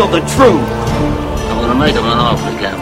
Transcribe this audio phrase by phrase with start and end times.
[0.00, 0.68] handle the truth.
[1.50, 2.80] I'm gonna make him an offer, Captain.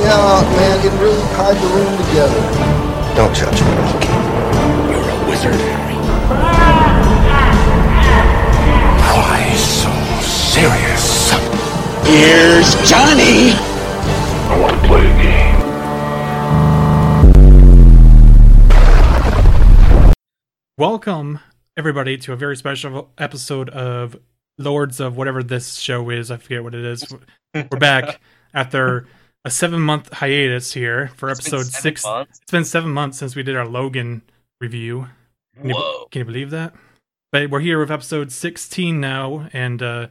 [0.00, 2.40] Yeah, man, it really tied the room together.
[3.16, 4.06] Don't judge me, Rocky.
[4.92, 5.96] You're a wizard, Harry.
[9.10, 9.90] Why so
[10.22, 11.32] serious?
[12.06, 13.50] Here's Johnny.
[14.48, 15.56] I want to play a game.
[20.78, 21.40] Welcome,
[21.76, 24.16] everybody, to a very special episode of
[24.58, 26.30] Lords of whatever this show is.
[26.30, 27.04] I forget what it is.
[27.54, 28.20] We're back
[28.54, 29.06] after
[29.44, 32.04] a seven month hiatus here for It's episode six.
[32.04, 32.40] months?
[32.42, 34.22] It's been seven months since we did our Logan
[34.60, 35.08] review.
[35.56, 36.06] Can you, Whoa.
[36.10, 36.74] can you believe that?
[37.32, 40.08] But we're here with episode 16 now, and uh,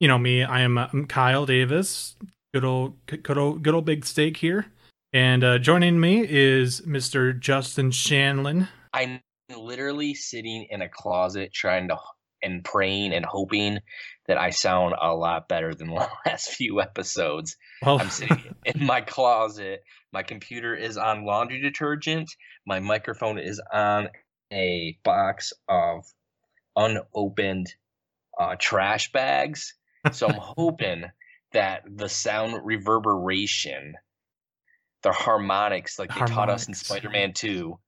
[0.00, 2.16] you know me, I am uh, Kyle Davis,
[2.54, 4.66] good old, good old, good old big steak here,
[5.12, 7.38] and uh, joining me is Mr.
[7.38, 8.68] Justin Shanlin.
[8.92, 9.20] I'm
[9.54, 11.96] literally sitting in a closet trying to
[12.44, 13.78] and praying and hoping
[14.26, 17.56] that I sound a lot better than the last few episodes.
[17.82, 19.82] Well, I'm sitting in my closet.
[20.12, 22.30] My computer is on laundry detergent.
[22.66, 24.08] My microphone is on
[24.52, 26.04] a box of
[26.76, 27.74] unopened
[28.38, 29.74] uh, trash bags.
[30.12, 31.04] So I'm hoping
[31.52, 33.94] that the sound reverberation,
[35.02, 37.78] the harmonics, like they taught us in Spider-Man 2,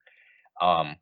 [0.60, 0.96] um,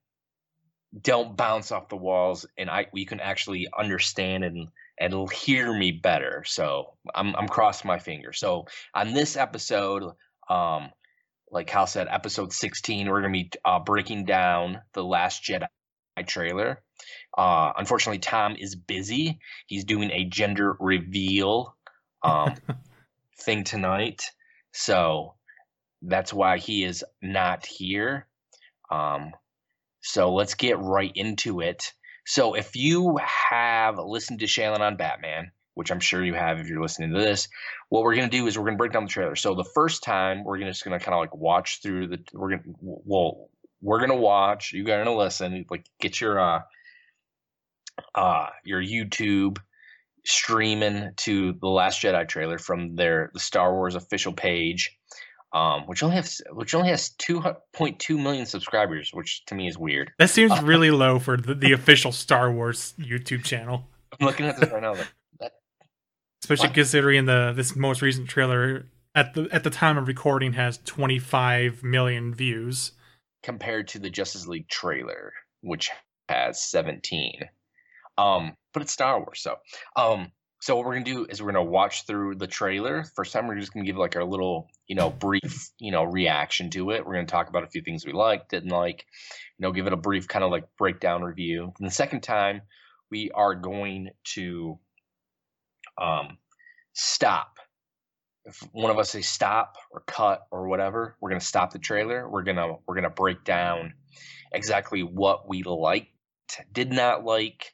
[1.02, 5.92] don't bounce off the walls, and I we can actually understand and and hear me
[5.92, 6.44] better.
[6.46, 8.38] So I'm I'm crossing my fingers.
[8.38, 10.12] So on this episode,
[10.48, 10.90] um,
[11.50, 15.66] like Hal said, episode 16, we're gonna be uh, breaking down the Last Jedi
[16.26, 16.80] trailer.
[17.36, 19.38] Uh, unfortunately, Tom is busy.
[19.66, 21.76] He's doing a gender reveal
[22.22, 22.54] um,
[23.40, 24.22] thing tonight,
[24.72, 25.34] so
[26.02, 28.26] that's why he is not here.
[28.90, 29.32] Um,
[30.05, 31.94] so let's get right into it.
[32.27, 33.18] So if you
[33.51, 37.18] have listened to Shannon on Batman, which I'm sure you have if you're listening to
[37.18, 37.48] this,
[37.89, 39.34] what we're gonna do is we're gonna break down the trailer.
[39.34, 42.51] So the first time we're gonna just gonna kind of like watch through the we're
[42.51, 43.48] gonna well
[43.80, 44.74] we're gonna watch.
[44.74, 45.64] You gotta listen.
[45.70, 46.61] Like get your uh
[48.14, 49.57] uh your YouTube
[50.27, 54.98] streaming to the Last Jedi trailer from their the Star Wars official page,
[55.54, 57.42] um, which only has which only has two
[57.72, 60.12] point two million subscribers, which to me is weird.
[60.18, 63.86] That seems really low for the, the official Star Wars YouTube channel,
[64.20, 64.94] I'm looking at this right now.
[65.40, 65.52] That
[66.42, 66.74] especially What?
[66.74, 71.82] considering the this most recent trailer at the at the time of recording has 25
[71.84, 72.92] million views.
[73.42, 75.32] compared to the Justice League trailer,
[75.62, 75.90] which
[76.28, 77.48] has 17.
[78.18, 79.56] Um, but it's Star Wars, so
[79.96, 80.32] um,
[80.64, 83.05] so what we're gonna do is we're gonna watch through the trailer.
[83.14, 86.70] First time we're just gonna give like our little, you know, brief, you know, reaction
[86.70, 87.05] to it.
[87.05, 89.05] We're gonna talk about a few things we liked, didn't like,
[89.58, 91.70] you know, give it a brief kind of like breakdown review.
[91.79, 92.63] And the second time,
[93.11, 94.79] we are going to
[96.01, 96.39] um
[96.95, 97.58] stop.
[98.46, 102.27] If one of us say stop or cut or whatever, we're gonna stop the trailer.
[102.27, 103.92] We're gonna we're gonna break down
[104.51, 106.08] exactly what we liked,
[106.73, 107.73] did not like,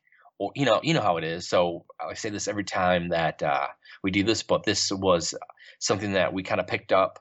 [0.55, 1.49] you know you know how it is.
[1.49, 3.67] So I say this every time that uh,
[4.03, 5.35] we do this, but this was
[5.79, 7.19] something that we kind of picked up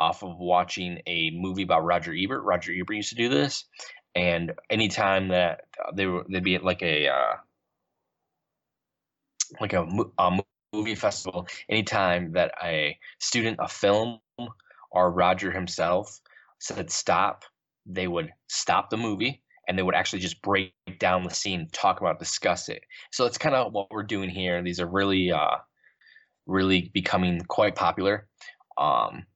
[0.00, 2.42] off of watching a movie about Roger Ebert.
[2.42, 3.64] Roger Ebert used to do this,
[4.14, 7.34] and anytime that uh, they were they'd be at like a uh,
[9.60, 9.86] like a,
[10.18, 10.40] a
[10.72, 14.18] movie festival, anytime that a student of film
[14.90, 16.20] or Roger himself
[16.58, 17.44] said stop,
[17.86, 22.00] they would stop the movie and they would actually just break down the scene, talk
[22.00, 22.82] about, it, discuss it.
[23.12, 24.62] So it's kind of what we're doing here.
[24.62, 25.56] These are really, uh,
[26.46, 28.26] really becoming quite popular.
[28.76, 29.26] Um,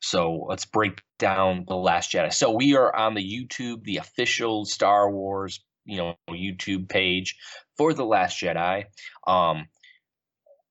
[0.00, 2.32] so let's break down the Last Jedi.
[2.32, 7.36] So we are on the YouTube, the official Star Wars, you know, YouTube page
[7.76, 8.84] for the Last Jedi.
[9.26, 9.66] Um,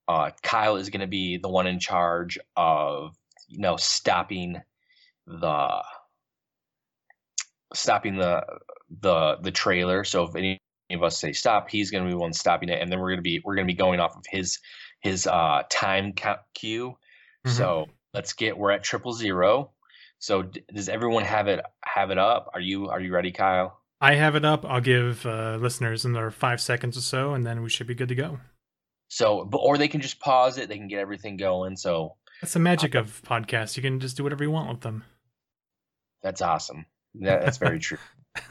[0.08, 3.16] uh, Kyle is going to be the one in charge of,
[3.48, 4.62] you know, stopping
[5.28, 5.84] the
[7.76, 8.44] stopping the
[9.02, 10.04] the the trailer.
[10.04, 10.60] So if any
[10.92, 13.10] of us say stop, he's going to be the one stopping it, and then we're
[13.10, 14.60] going to be we're going to be going off of his
[15.02, 16.98] his uh, time count cue.
[17.46, 17.52] Mhm.
[17.52, 19.72] So let's get we're at triple zero.
[20.20, 22.50] So d- does everyone have it have it up?
[22.54, 23.82] Are you are you ready, Kyle?
[24.02, 24.66] I have it up.
[24.66, 28.10] I'll give uh, listeners another five seconds or so, and then we should be good
[28.10, 28.40] to go.
[29.08, 30.68] So, but or they can just pause it.
[30.68, 31.78] They can get everything going.
[31.78, 33.78] So That's the magic of podcasts.
[33.78, 35.04] You can just do whatever you want with them.
[36.22, 36.86] that's awesome.
[37.22, 37.98] That, that's very true.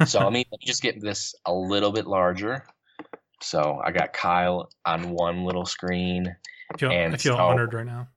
[0.07, 2.65] So let me, let me just get this a little bit larger.
[3.41, 6.35] So I got Kyle on one little screen
[6.73, 8.09] I feel, And I feel Star- honored right now.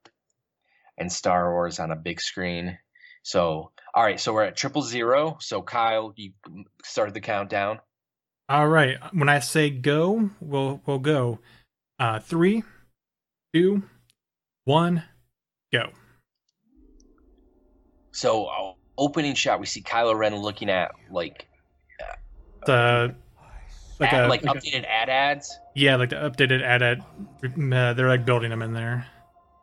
[0.98, 2.78] and Star Wars on a big screen.
[3.24, 5.38] So all right, so we're at triple zero.
[5.42, 6.32] So Kyle, you
[6.86, 7.80] started the countdown.
[8.48, 8.98] All right.
[9.12, 11.40] When I say go, we'll we'll go.
[12.00, 12.64] Uh, three,
[13.54, 13.84] two,
[14.64, 15.04] one,
[15.74, 15.90] go.
[18.12, 21.48] So uh, opening shot, we see Kylo Ren looking at like
[22.66, 23.16] The
[24.00, 27.00] like ad- a like, like a- updated AT-ATs, yeah, like the updated AT-AT.
[27.74, 29.06] Uh, they're like building them in there.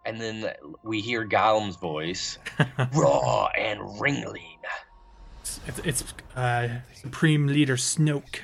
[0.06, 0.52] and then
[0.82, 2.38] we hear Gollum's voice,
[2.94, 4.40] raw and ringling.
[5.66, 8.40] It's, it's uh, Supreme Leader Snoke.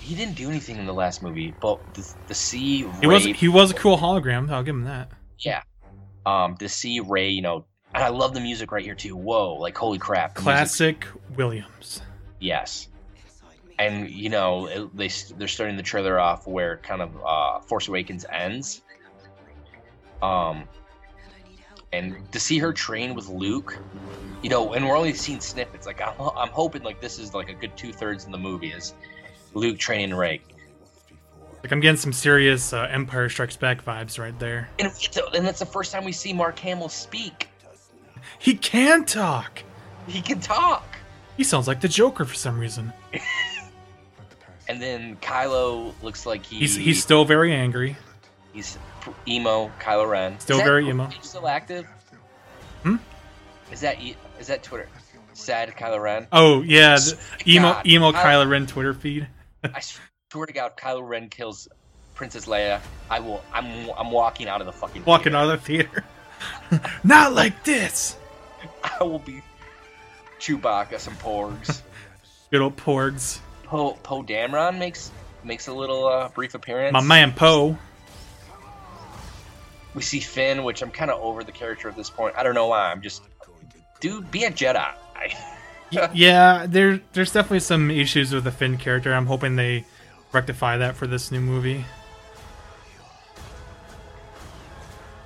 [0.00, 3.48] He didn't do anything in the last movie, but the, the sea He was he
[3.48, 4.50] was a cool hologram.
[4.50, 5.10] I'll give him that.
[5.38, 5.62] yeah,
[6.24, 7.66] um, to see Rey, you know,
[7.98, 9.16] and I love the music right here too.
[9.16, 11.06] Whoa, like holy crap, the music- Classic
[11.36, 12.00] Williams.
[12.38, 12.86] Yes,
[13.80, 17.88] and you know it, they they're starting the trailer off where kind of uh, Force
[17.88, 18.82] Awakens ends.
[20.22, 20.68] Um,
[21.92, 23.76] and to see her train with Luke,
[24.42, 25.84] you know, and we're only seeing snippets.
[25.84, 28.70] Like I'm, I'm hoping like this is like a good two thirds in the movie
[28.70, 28.94] is
[29.54, 30.40] Luke training Rey.
[31.64, 34.68] Like I'm getting some serious uh, Empire Strikes Back vibes right there.
[34.78, 37.48] And, it's and that's the first time we see Mark Hamill speak.
[38.38, 39.62] He can talk.
[40.06, 40.84] He can talk.
[41.36, 42.92] He sounds like the Joker for some reason.
[44.68, 47.96] And then Kylo looks like he, He's he's still very angry.
[48.52, 48.78] he's
[49.26, 50.38] emo Kylo Ren.
[50.40, 51.08] Still very emo.
[51.22, 51.86] Still active?
[52.82, 52.96] Hmm?
[53.72, 53.96] Is that
[54.38, 54.86] is that Twitter?
[55.32, 56.26] Sad Kylo Ren.
[56.32, 57.18] Oh yeah, the
[57.50, 59.26] emo God, emo I- Kylo Ren Twitter feed.
[59.64, 59.80] I
[60.30, 61.66] swear to God, Kylo Ren kills
[62.14, 62.80] Princess Leia.
[63.08, 63.42] I will.
[63.54, 65.02] I'm I'm walking out of the fucking.
[65.06, 65.36] Walking theater.
[65.38, 66.04] out of the theater.
[67.04, 68.16] Not like this.
[68.82, 69.42] I will be
[70.38, 71.82] Chewbacca some porgs.
[72.50, 73.40] Good old Porgs.
[73.64, 75.10] Poe Poe Dameron makes
[75.44, 76.92] makes a little uh, brief appearance.
[76.92, 77.76] My man Poe.
[79.94, 82.34] We see Finn, which I'm kind of over the character at this point.
[82.36, 82.90] I don't know why.
[82.90, 83.22] I'm just,
[84.00, 84.92] dude, be a Jedi.
[86.12, 89.14] Yeah, there there's definitely some issues with the Finn character.
[89.14, 89.86] I'm hoping they
[90.32, 91.86] rectify that for this new movie.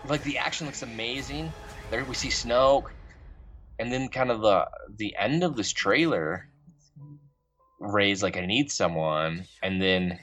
[0.08, 1.52] Like the action looks amazing.
[1.90, 2.90] There we see Snoke,
[3.78, 6.48] and then kind of the the end of this trailer.
[7.78, 10.18] Rey's like, I need someone, and then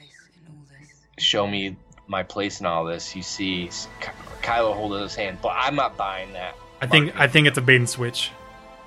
[1.18, 3.14] show me my place in all this.
[3.14, 4.10] You see Ky-
[4.42, 6.56] Kylo holding his hand, but I'm not buying that.
[6.80, 7.20] I think marketing.
[7.22, 8.30] I think it's a bait and switch.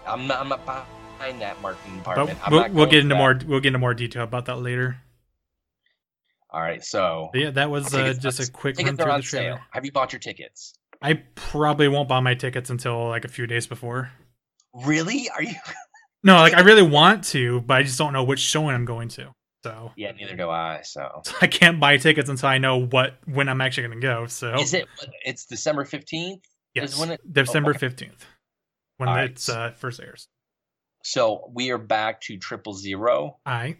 [0.07, 0.39] I'm not.
[0.39, 2.39] I'm not buying that marketing But department.
[2.43, 3.19] I'm we'll, we'll get into that.
[3.19, 4.97] more we'll get into more detail about that later.
[6.49, 9.59] All right, so But yeah, that was uh, just a quick run through the sale.
[9.71, 10.75] Have you bought your tickets?
[11.03, 14.11] I probably won't buy my tickets until like a few days before.
[14.73, 15.29] Really?
[15.29, 15.55] Are you?
[16.25, 19.09] No, like I really want to, but I just don't know which showing I'm going
[19.09, 19.33] to.
[19.65, 20.79] So yeah, neither do I.
[20.83, 24.27] So I can't buy tickets until I know what when I'm actually going to go.
[24.27, 24.87] So is it?
[25.25, 26.45] It's December fifteenth.
[26.73, 27.79] yes, when it- December okay.
[27.79, 28.25] fifteenth
[28.97, 29.31] when All right.
[29.31, 30.29] it's uh, first airs.
[31.03, 33.75] So we are back to triple zero, I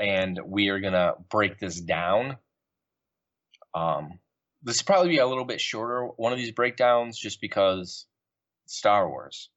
[0.00, 2.38] and we are gonna break this down.
[3.72, 4.18] Um,
[4.62, 8.06] this will probably be a little bit shorter one of these breakdowns, just because
[8.66, 9.50] Star Wars.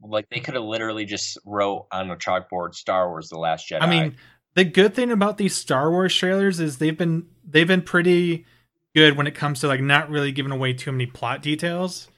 [0.00, 3.82] Like they could have literally just wrote on a chalkboard "Star Wars: The Last Jedi."
[3.82, 4.16] I mean,
[4.54, 8.46] the good thing about these Star Wars trailers is they've been they've been pretty
[8.94, 12.08] good when it comes to like not really giving away too many plot details.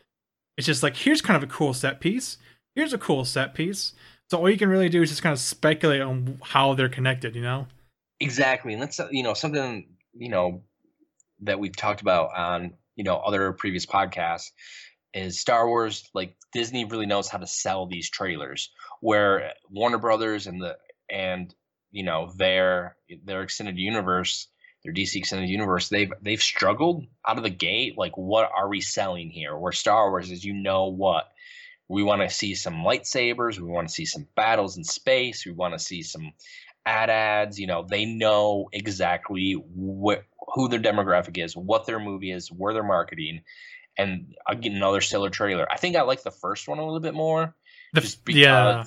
[0.56, 2.36] It's just like here's kind of a cool set piece.
[2.74, 3.94] Here's a cool set piece.
[4.30, 7.34] So all you can really do is just kind of speculate on how they're connected.
[7.34, 7.66] You know?
[8.20, 10.62] Exactly, and that's you know something you know
[11.42, 14.50] that we've talked about on you know other previous podcasts
[15.14, 16.08] is Star Wars.
[16.14, 18.70] Like Disney really knows how to sell these trailers,
[19.00, 20.76] where Warner Brothers and the
[21.10, 21.54] and
[21.90, 24.48] you know their their extended universe,
[24.84, 27.98] their DC extended universe, they've they've struggled out of the gate.
[27.98, 29.56] Like, what are we selling here?
[29.56, 31.28] Where Star Wars is, you know what.
[31.88, 33.58] We want to see some lightsabers.
[33.58, 35.44] We want to see some battles in space.
[35.44, 36.32] We want to see some
[36.86, 37.58] AT-ATs.
[37.58, 40.22] You know, they know exactly what
[40.54, 43.42] who their demographic is, what their movie is, where they're marketing,
[43.98, 45.70] and again another stellar trailer.
[45.70, 47.54] I think I like the first one a little bit more.
[47.92, 48.84] The, just yeah,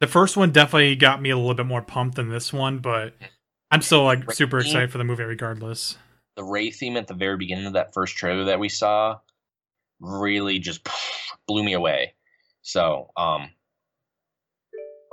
[0.00, 3.14] the first one definitely got me a little bit more pumped than this one, but
[3.70, 4.66] I'm still like super Right.
[4.66, 5.96] excited for the movie regardless.
[6.36, 9.18] The Rey theme at the very beginning of that first trailer that we saw
[10.00, 10.86] really just
[11.48, 12.14] blew me away.
[12.62, 13.50] So, um,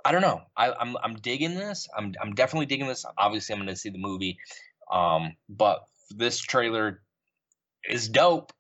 [0.03, 0.41] I don't know.
[0.57, 1.88] I, I'm I'm digging this.
[1.95, 3.05] I'm I'm definitely digging this.
[3.17, 4.38] Obviously, I'm going to see the movie,
[4.91, 7.01] um, but this trailer
[7.88, 8.51] is dope.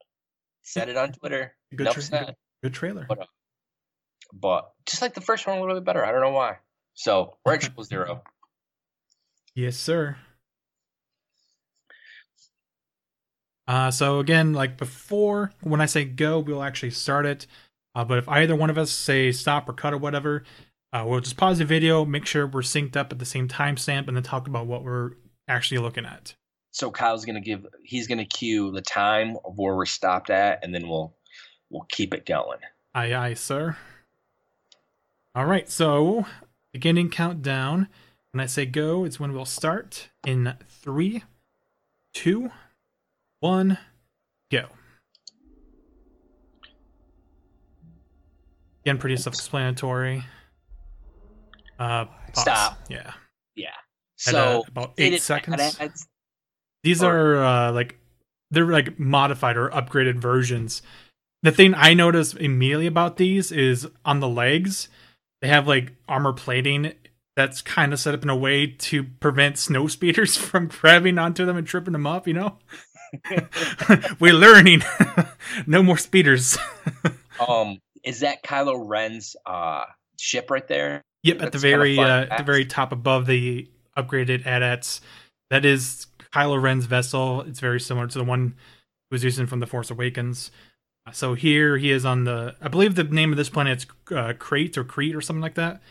[0.63, 1.55] Said it on Twitter.
[1.75, 3.05] Good, tra- good, good trailer.
[3.07, 3.25] But, uh,
[4.33, 6.05] but just like the first one a little bit better.
[6.05, 6.57] I don't know why.
[6.93, 8.21] So we're at triple zero.
[9.55, 10.17] Yes, sir.
[13.67, 17.47] Uh, so again, like before, when I say go, we'll actually start it.
[17.95, 20.43] Uh, but if either one of us say stop or cut or whatever,
[20.93, 24.07] uh, we'll just pause the video, make sure we're synced up at the same timestamp,
[24.07, 25.11] and then talk about what we're
[25.47, 26.35] actually looking at.
[26.71, 30.73] so Kyle's gonna give he's gonna cue the time of where we're stopped at, and
[30.73, 31.13] then we'll
[31.69, 32.59] we'll keep it going.
[32.93, 33.77] Aye, aye, sir.
[35.35, 36.25] All right, so
[36.73, 37.87] beginning countdown.
[38.31, 41.23] When I say go, it's when we'll start in three,
[42.13, 42.49] two,
[43.41, 43.77] one,
[44.49, 44.67] go.
[48.83, 50.23] Again, pretty self-explanatory.
[51.77, 52.41] Uh, pause.
[52.41, 52.79] Stop.
[52.89, 53.11] Yeah.
[54.25, 54.29] Yeah.
[54.29, 55.59] At, So uh, about eight it- seconds.
[55.79, 56.07] it's-
[56.83, 57.97] These Or- are uh, like
[58.49, 60.81] they're like modified or upgraded versions.
[61.43, 64.89] The thing I noticed immediately about these is on the legs,
[65.41, 66.93] they have like armor plating
[67.35, 71.45] that's kind of set up in a way to prevent snow speeders from grabbing onto
[71.45, 72.27] them and tripping them up.
[72.27, 72.57] You know,
[74.19, 74.83] we're learning.
[75.67, 76.57] no more speeders.
[77.47, 79.85] Um, is that Kylo Ren's uh
[80.19, 81.01] ship right there?
[81.23, 85.01] Yep, at the That's kinda very uh, at the very top above the upgraded AT-ATs.
[85.49, 87.41] That is Kylo Ren's vessel.
[87.41, 88.55] It's very similar to the one
[89.09, 90.51] he was using from the Force Awakens.
[91.11, 94.77] So here he is on the, I believe the name of this planet's uh, Crait
[94.77, 95.81] or Crete or something like that.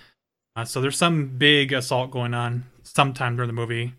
[0.57, 3.95] Uh, so there's some big assault going on sometime during the movie.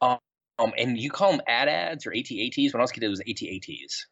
[0.00, 0.18] Um,
[0.58, 2.72] and you call them AT-ATs or AT-ATs?
[2.72, 4.06] When I was a kid, it was AT-ATs.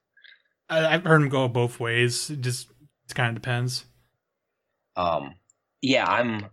[0.68, 2.30] I, I've heard him go both ways.
[2.30, 2.68] It just
[3.08, 3.84] it kind of depends.
[4.96, 5.34] Um,
[5.82, 6.46] yeah, I'm.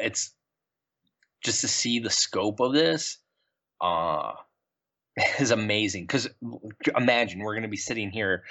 [0.00, 0.33] It's
[1.44, 3.18] just to see the scope of this.
[3.80, 4.32] Uh,
[5.38, 6.28] is amazing because
[6.96, 8.42] imagine we're gonna be sitting here,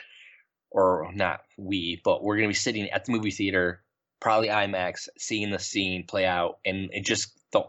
[0.71, 3.83] or not we, but we're gonna be sitting at the movie theater,
[4.21, 7.63] probably IMAX, seeing the scene play out, and it just the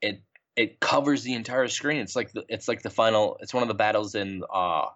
[0.00, 0.22] it
[0.56, 2.00] it covers the entire screen.
[2.00, 3.36] It's like the it's like the final.
[3.40, 4.86] It's one of the battles in uh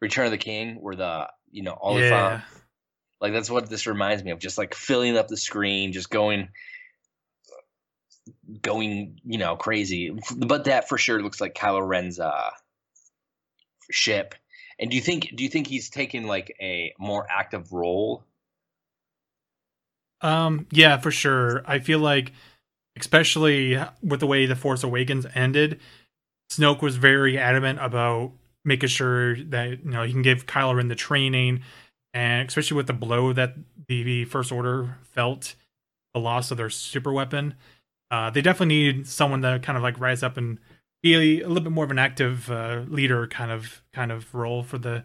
[0.00, 2.42] Return of the King where the you know all the
[3.20, 6.48] like that's what this reminds me of, just like filling up the screen, just going
[8.60, 10.16] going, you know, crazy.
[10.36, 12.50] But that for sure looks like Kylo Ren's uh
[13.90, 14.34] ship.
[14.78, 18.24] And do you think do you think he's taken like a more active role?
[20.20, 21.62] Um, yeah, for sure.
[21.66, 22.32] I feel like,
[22.96, 25.80] especially with the way the Force Awakens ended,
[26.52, 28.32] Snoke was very adamant about
[28.64, 31.62] making sure that you know he can give Kylo Ren the training,
[32.14, 33.54] and especially with the blow that
[33.88, 35.54] the First Order felt,
[36.14, 37.54] the loss of their super weapon,
[38.12, 40.58] uh, they definitely need someone to kind of like rise up and
[41.02, 44.62] be a, little bit more of an active uh, leader kind of kind of role
[44.62, 45.04] for the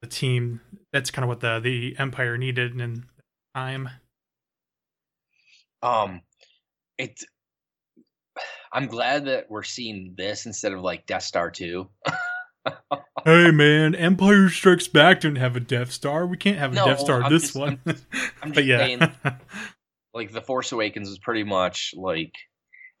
[0.00, 0.60] the team.
[0.92, 3.04] That's kind of what the the Empire needed in
[3.54, 3.90] time.
[5.82, 6.22] Um
[6.96, 7.20] it
[8.72, 11.88] I'm glad that we're seeing this instead of like Death Star 2.
[13.26, 16.26] Hey man, Empire Strikes Back didn't have a Death Star.
[16.26, 17.78] We can't have a No, Death Star I'm this just- one.
[18.42, 19.00] I'm but yeah, saying
[20.14, 22.32] like the Force Awakens is pretty much like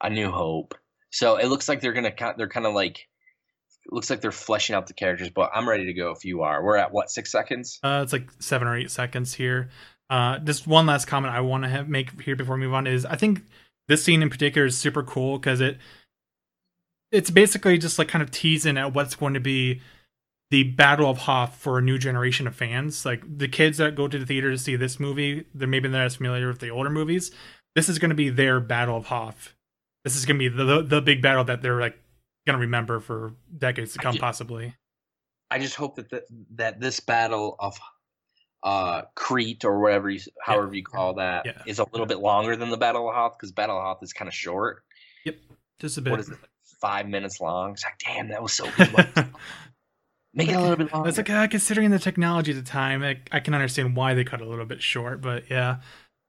[0.02, 0.74] a New Hope.
[1.10, 3.06] So it looks like they're gonna they're kind of like
[3.90, 5.30] looks like they're fleshing out the characters.
[5.30, 6.62] But I'm ready to go if you are.
[6.62, 7.78] We're at what six seconds?
[7.82, 9.70] uh, it's like seven or eight seconds here.
[10.10, 13.06] Uh, just one last comment I want to make here before we move on is
[13.06, 13.42] I think
[13.88, 15.78] this scene in particular is super cool because it
[17.12, 19.80] it's basically just like kind of teasing at what's going to be
[20.50, 23.04] the Battle of Hoth for a new generation of fans.
[23.04, 26.02] Like the kids that go to the theater to see this movie, they're maybe not
[26.02, 27.30] as familiar with the older movies.
[27.74, 29.54] This is going to be their Battle of Hoth.
[30.04, 31.98] This is going to be the, the the big battle that they're like
[32.46, 34.74] going to remember for decades to I come, possibly.
[35.50, 36.22] I just hope that the,
[36.56, 37.76] that this battle of
[38.62, 41.84] uh Crete or whatever you however you call that is Yeah.
[41.84, 44.28] a little bit longer than the Battle of Hoth because Battle of Hoth is kind
[44.28, 44.82] of short.
[45.24, 45.36] Yep,
[45.80, 46.10] just a bit.
[46.10, 46.32] What is it?
[46.32, 47.72] like, Five minutes long.
[47.72, 49.26] It's like, damn, that was so good.
[50.34, 51.08] Make it a little bit longer.
[51.08, 54.24] It's like uh, considering the technology at the time, I, I can understand why they
[54.24, 55.20] cut a little bit short.
[55.20, 55.76] But yeah,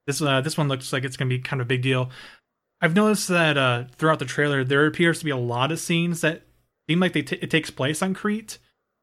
[0.06, 2.12] this uh, this one looks like it's gonna be kind of a big deal.
[2.82, 6.22] I've noticed that uh, throughout the trailer, there appears to be a lot of scenes
[6.22, 6.44] that
[6.88, 8.60] seem like they t- it takes place on Crete,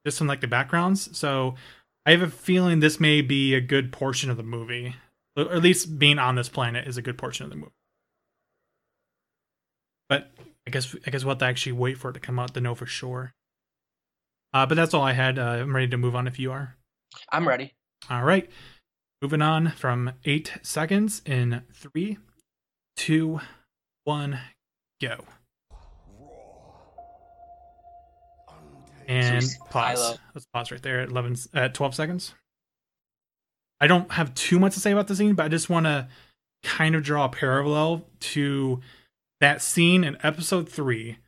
[0.06, 1.16] just in like the backgrounds.
[1.18, 1.56] So
[2.06, 4.94] I have a feeling this may be a good portion of the movie,
[5.37, 7.73] or at least being on this planet is a good portion of the movie.
[10.09, 10.30] But
[10.66, 12.61] I guess I guess we'll have to actually wait for it to come out to
[12.61, 13.35] know for sure.
[14.54, 15.38] Uh, but that's all I had.
[15.38, 16.76] Uh, I'm ready to move on if you are.
[17.30, 17.75] I'm ready.
[18.11, 18.50] All right.
[19.21, 22.18] Moving on from eight seconds in three,
[22.97, 23.40] two,
[24.04, 24.38] one,
[25.00, 25.25] go.
[29.09, 30.18] And So, pause.
[30.35, 32.35] Let's pause right there at 11, at 12 seconds.
[33.80, 36.09] I don't have too much to say about the scene, but I just want to
[36.62, 38.80] kind of draw a parallel to
[39.40, 41.18] that scene in episode three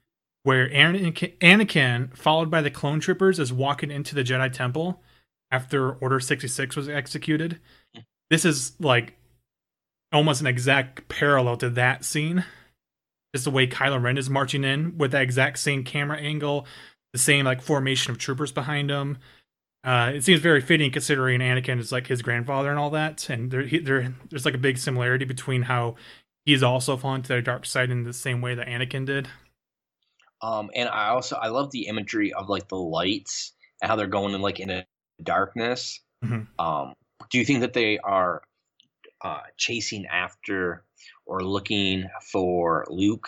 [0.44, 5.02] where Anakin, Anakin, followed by the clone troopers, is walking into the Jedi Temple
[5.50, 7.58] after Order 66 was executed.
[8.30, 9.16] This is like
[10.12, 12.44] almost an exact parallel to that scene.
[13.34, 16.66] just the way Kylo Ren is marching in with that exact same camera angle,
[17.12, 19.18] the same like formation of troopers behind him.
[19.82, 23.50] Uh, it seems very fitting considering Anakin is like his grandfather and all that, and
[23.50, 25.96] there, he, there there's like a big similarity between how
[26.46, 29.28] he's also fallen to the dark side in the same way that Anakin did.
[30.44, 34.06] Um, and I also I love the imagery of like the lights and how they're
[34.06, 34.84] going in like in a
[35.22, 36.00] darkness.
[36.22, 36.46] Mhm.
[36.58, 36.94] Um,
[37.30, 38.42] do you think that they are
[39.22, 40.84] uh, chasing after
[41.24, 43.26] or looking for Luke?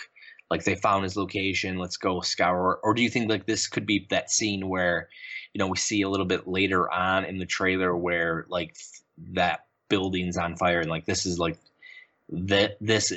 [0.50, 2.80] Like they found his location, let's go scour.
[2.82, 5.08] Or do you think like this could be that scene where,
[5.54, 8.76] you know, we see a little bit later on in the trailer where like
[9.32, 11.58] that building's on fire and like this is like
[12.28, 13.10] that this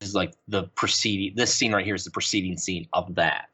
[0.00, 3.48] is like the preceding this scene right here is the preceding scene of that.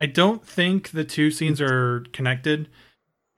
[0.00, 2.68] I don't think the two scenes are connected.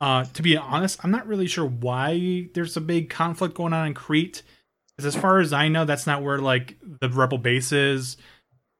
[0.00, 3.86] Uh, to be honest, I'm not really sure why there's a big conflict going on
[3.86, 4.42] in Crete.
[4.96, 8.16] Because as far as I know, that's not where like the rebel base is,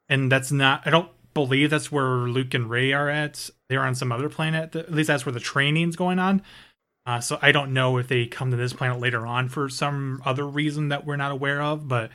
[0.08, 0.82] and that's not.
[0.86, 3.50] I don't believe that's where Luke and Rey are at.
[3.68, 4.76] They're on some other planet.
[4.76, 6.42] At least that's where the training's going on.
[7.06, 10.22] Uh, so I don't know if they come to this planet later on for some
[10.24, 11.88] other reason that we're not aware of.
[11.88, 12.10] But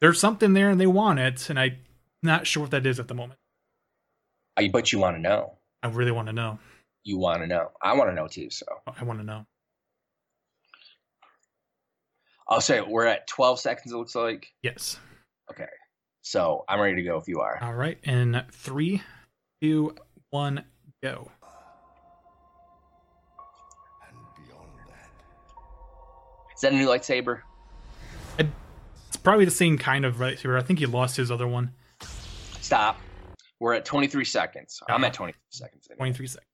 [0.00, 1.78] there's something there, and they want it, and I'm
[2.22, 3.38] not sure what that is at the moment.
[4.56, 5.58] I but you want to know.
[5.82, 6.58] I really want to know.
[7.04, 7.70] You want to know.
[7.80, 8.50] I want to know too.
[8.50, 9.46] So oh, I want to know.
[12.48, 13.92] I'll say we're at 12 seconds.
[13.92, 14.48] It looks like.
[14.62, 14.98] Yes.
[15.50, 15.68] Okay.
[16.22, 17.58] So I'm ready to go if you are.
[17.62, 17.98] All right.
[18.02, 19.02] In three,
[19.62, 19.94] two,
[20.30, 20.64] one,
[21.02, 21.30] go.
[24.08, 25.10] And beyond that,
[26.54, 27.42] Is that a new lightsaber?
[28.38, 28.48] It's
[29.22, 30.56] probably the same kind of right here.
[30.56, 31.72] I think he lost his other one.
[32.60, 32.98] Stop.
[33.60, 34.80] We're at 23 seconds.
[34.88, 35.88] I'm at 23 seconds.
[35.90, 35.98] anyway.
[35.98, 36.48] 23 seconds.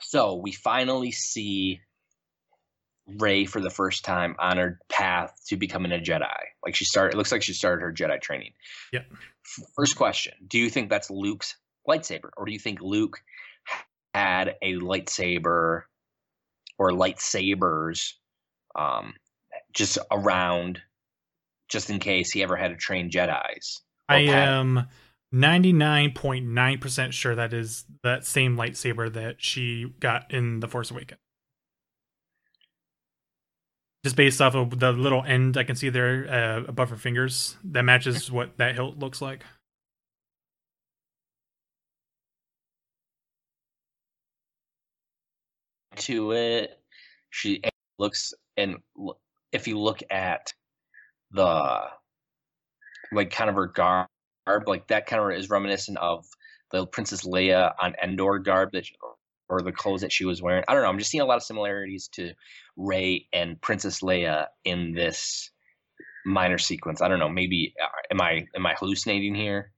[0.00, 1.80] So we finally see
[3.18, 6.26] Rey for the first time on her path to becoming a Jedi.
[6.64, 8.52] Like she started, it looks like she started her Jedi training.
[8.92, 9.06] Yep.
[9.76, 11.56] First question: Do you think that's Luke's
[11.88, 13.20] lightsaber, or do you think Luke
[14.14, 15.82] had a lightsaber
[16.78, 18.12] or lightsabers,
[18.74, 19.14] um,
[19.72, 20.80] just around,
[21.70, 23.80] just in case he ever had to train Jedi's?
[24.08, 24.88] I am
[25.34, 31.20] 99.9% sure that is that same lightsaber that she got in The Force Awakens.
[34.04, 37.56] Just based off of the little end I can see there uh, above her fingers,
[37.64, 39.44] that matches what that hilt looks like.
[46.00, 46.78] to it.
[47.30, 47.62] She
[47.98, 48.78] looks and
[49.52, 50.52] if you look at
[51.32, 51.80] the
[53.12, 54.08] like kind of her garb,
[54.66, 56.26] like that kind of is reminiscent of
[56.70, 58.94] the Princess Leia on Endor garb that she,
[59.48, 60.64] or the clothes that she was wearing.
[60.68, 60.88] I don't know.
[60.88, 62.32] I'm just seeing a lot of similarities to
[62.76, 65.50] Rey and Princess Leia in this
[66.24, 67.02] minor sequence.
[67.02, 67.28] I don't know.
[67.28, 69.72] Maybe uh, am I am I hallucinating here?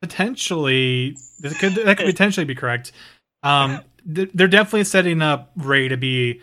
[0.00, 2.92] Potentially, that could that could potentially be correct.
[3.42, 3.80] Um,
[4.12, 6.40] th- they're definitely setting up Rey to be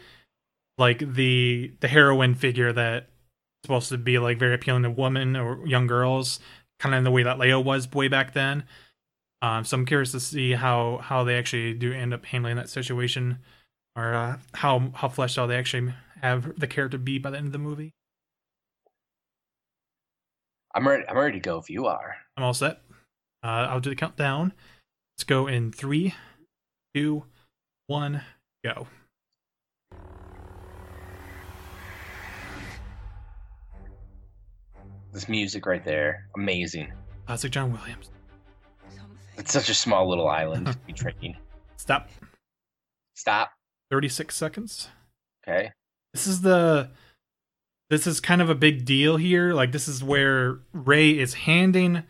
[0.78, 3.10] like the the heroine figure that
[3.64, 6.40] supposed to be like very appealing to women or young girls,
[6.80, 8.64] kind of in the way that Leo was way back then.
[9.42, 12.70] Um, so I'm curious to see how how they actually do end up handling that
[12.70, 13.40] situation,
[13.96, 17.48] or uh, how how fleshed out they actually have the character be by the end
[17.48, 17.92] of the movie.
[20.74, 21.04] I'm ready.
[21.08, 22.16] I'm ready to go if you are.
[22.38, 22.82] I'm all set.
[23.44, 24.54] Uh, I'll do the countdown.
[25.16, 26.16] Let's go in three,
[26.96, 27.26] two,
[27.88, 28.22] one,
[28.64, 28.88] go.
[35.14, 36.92] This music right there, amazing.
[37.28, 38.10] Classic John Williams.
[39.38, 41.38] It's such a small little island to be training.
[41.78, 42.10] Stop.
[43.16, 43.52] Stop.
[43.92, 44.90] 36 seconds.
[45.48, 45.72] Okay.
[46.14, 46.90] This is the.
[47.90, 49.54] This is kind of a big deal here.
[49.54, 52.04] Like, this is where Rey is handing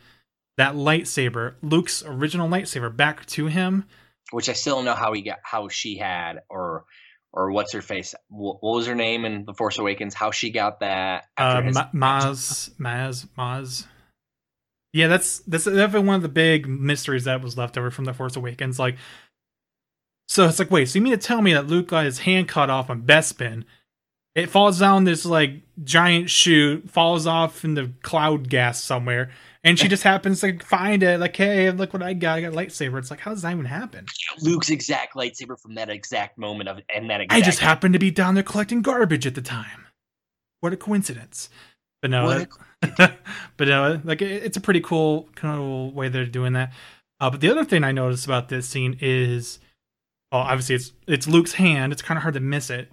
[0.57, 3.85] that lightsaber, Luke's original lightsaber, back to him.
[4.31, 6.85] Which I still don't know how he got, how she had, or
[7.33, 8.13] or what's her face?
[8.29, 10.13] What, what was her name in The Force Awakens?
[10.13, 11.25] How she got that?
[11.37, 13.85] Uh, his- Ma- Maz, Maz, Maz.
[14.93, 18.13] Yeah, that's that's definitely one of the big mysteries that was left over from the
[18.13, 18.77] Force Awakens.
[18.77, 18.97] Like,
[20.27, 22.47] so it's like, wait, so you mean to tell me that Luke got his hand
[22.47, 23.63] cut off on Bespin?
[24.35, 29.29] It falls down this like giant chute, falls off in the cloud gas somewhere,
[29.63, 31.19] and she just happens to find it.
[31.19, 32.37] Like, hey, look what I got!
[32.37, 32.97] I got a lightsaber.
[32.97, 34.05] It's like, how does that even happen?
[34.41, 38.09] Luke's exact lightsaber from that exact moment of and that I just happened to be
[38.11, 39.85] down there collecting garbage at the time.
[40.61, 41.49] What a coincidence!
[42.01, 42.47] But no, a
[43.57, 46.73] but no, like it- it's a pretty cool, kind of way they're doing that.
[47.19, 49.59] Uh, but the other thing I noticed about this scene is,
[50.31, 51.93] well, obviously it's it's Luke's hand.
[51.93, 52.91] It's kind of hard to miss it,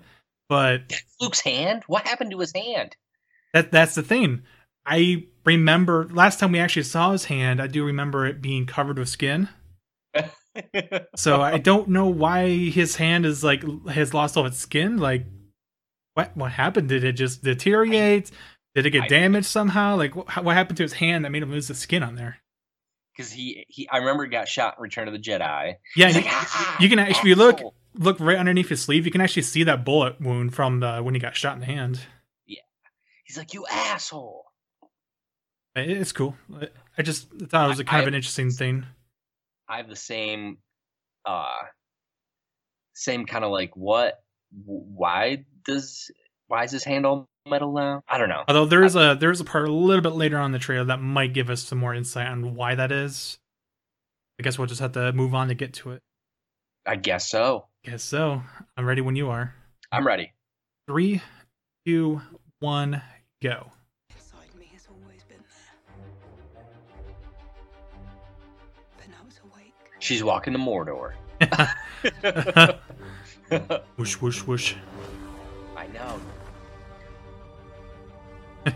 [0.51, 1.85] but Luke's hand.
[1.87, 2.95] What happened to his hand?
[3.55, 4.43] that that's the thing.
[4.85, 7.63] I remember last time we actually saw his hand.
[7.63, 9.49] I do remember it being covered with skin.
[11.15, 14.99] So I don't know why his hand is like has lost all its skin.
[14.99, 15.25] Like,
[16.15, 16.89] what what happened?
[16.89, 18.33] Did it just deteriorate?
[18.75, 19.97] Did it get I- damaged somehow?
[19.97, 22.39] Like, what, what happened to his hand that made him lose the skin on there?
[23.17, 25.75] Because he, he, I remember he got shot in Return of the Jedi.
[25.95, 28.69] Yeah, He's you, like, "Ah, you can actually if you look asshole." Look right underneath
[28.69, 29.05] his sleeve.
[29.07, 31.67] You can actually see that bullet wound from the when he got shot in the
[31.67, 32.01] hand.
[32.47, 32.61] Yeah,
[33.25, 34.45] he's like, you asshole.
[35.77, 36.37] It's cool.
[36.55, 38.85] I- I just thought it was a kind of an interesting thing.
[39.69, 40.59] I have the same,
[41.25, 41.55] uh,
[42.95, 44.23] same kind of like what?
[44.65, 46.11] Why does
[46.49, 48.03] why is his hand all metal now?
[48.09, 48.43] I don't know.
[48.49, 50.59] Although there is a there is a part a little bit later on in the
[50.59, 53.39] trailer that might give us some more insight on why that is.
[54.39, 56.03] I guess we'll just have to move on to get to it.
[56.85, 57.69] I guess so.
[57.85, 58.43] Guess so.
[58.77, 59.55] I'm ready when you are.
[59.91, 60.33] I'm ready.
[60.87, 61.23] Three,
[61.87, 62.21] two,
[62.61, 63.01] one,
[63.43, 63.71] go.
[64.15, 66.65] Inside me has always been there.
[68.99, 69.73] But now it's awake.
[69.99, 71.13] She's walking to Mordor.
[73.97, 74.75] whoosh whoosh whoosh.
[75.77, 76.21] I know.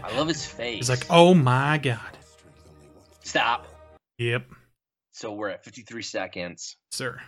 [0.03, 0.77] I love his face.
[0.77, 2.17] He's like, oh my god.
[3.23, 3.67] Stop.
[4.19, 4.47] Yep,
[5.11, 6.77] So we're at 53 seconds.
[6.93, 7.21] sir.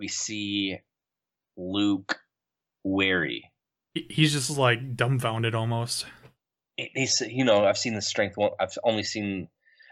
[0.00, 0.78] We see
[1.56, 2.18] Luke
[2.82, 3.52] wary.
[3.94, 6.06] He's just like dumbfounded almost.
[6.76, 8.36] He's, you know, I've seen the strength.
[8.36, 9.48] One, I've only seen,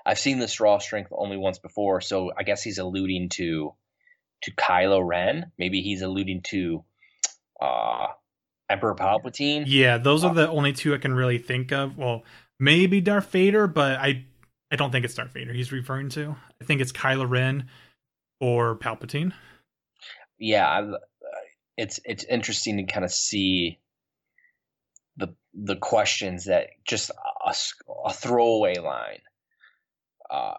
[0.07, 2.01] I've seen this raw strength only once before.
[2.01, 3.75] So I guess he's alluding to,
[4.43, 5.53] to Kylo Ren.
[5.59, 6.85] Maybe he's alluding to,
[7.61, 8.07] uh,
[8.71, 9.65] Emperor Palpatine.
[9.67, 11.97] Yeah, those are the only two I can really think of.
[11.97, 12.25] Well,
[12.61, 14.27] maybe Darth Vader, but I
[14.71, 16.37] I don't think it's Darth Vader he's referring to.
[16.61, 17.69] I think it's Kylo Ren
[18.41, 19.33] or Palpatine.
[20.39, 20.97] Yeah I,
[21.77, 23.79] it's it's interesting to kind of see
[25.17, 27.11] the the questions that just
[28.05, 29.21] a throwaway line
[30.31, 30.55] uh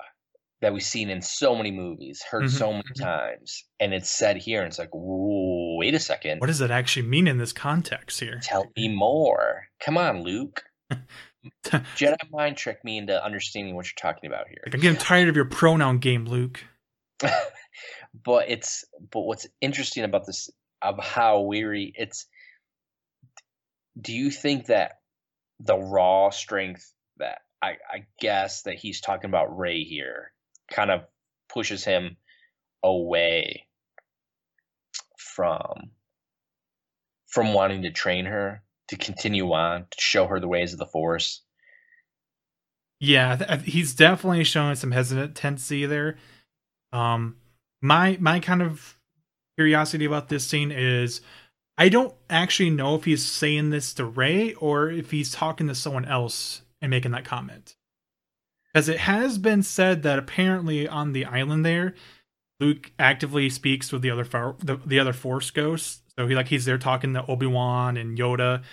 [0.62, 3.02] that we've seen in so many movies heard Mhm, so many mhm.
[3.02, 7.08] times and it's said here and it's like wait a second What does it actually
[7.08, 8.40] mean in this context here?
[8.44, 10.64] tell me more come on luke
[11.96, 15.30] jedi mind trick me into understanding what you're talking about here Like, I'm getting tired
[15.30, 16.66] of your pronoun game, Luke.
[18.24, 20.50] but it's but what's interesting about this
[20.82, 22.28] of how weary it's
[24.00, 25.00] do you think that
[25.60, 30.32] the raw strength that I, I guess that he's talking about Rey here
[30.72, 31.02] kind of
[31.54, 32.18] pushes him
[32.84, 33.66] away
[35.18, 35.92] from
[37.28, 40.86] from wanting to train her to continue on to show her the ways of the
[40.86, 41.42] force
[43.00, 46.18] Yeah, th- he's definitely showing some hesitancy there.
[46.92, 47.38] Um,
[47.82, 48.98] my my kind of
[49.58, 51.22] curiosity about this scene is,
[51.78, 55.76] I don't actually know if he's saying this to Rey or if he's talking to
[55.76, 57.76] someone else and making that comment.
[58.74, 61.96] Because it has been said that apparently on the island there,
[62.60, 64.24] Luke actively speaks with the other
[64.60, 66.02] the, the other Force ghosts.
[66.18, 68.64] So he like he's there talking to Obi Wan and Yoda,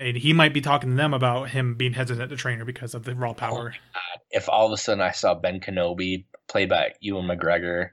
[0.00, 2.94] and he might be talking to them about him being hesitant to train her because
[2.94, 3.74] of the raw power.
[3.94, 3.98] Oh
[4.30, 7.90] if all of a sudden I saw Ben Kenobi played by Ewan McGregor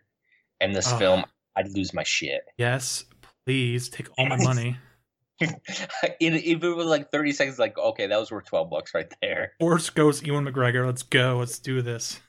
[0.62, 0.98] in this Oh.
[0.98, 2.41] film, I'd lose my shit.
[2.58, 3.06] Yes,
[3.46, 4.78] please take all my money.
[5.39, 9.52] If it was like 30 seconds, like, okay, that was worth 12 bucks right there.
[9.60, 10.86] Force ghost Ewan McGregor.
[10.86, 11.38] Let's go.
[11.39, 12.22] Let's do this.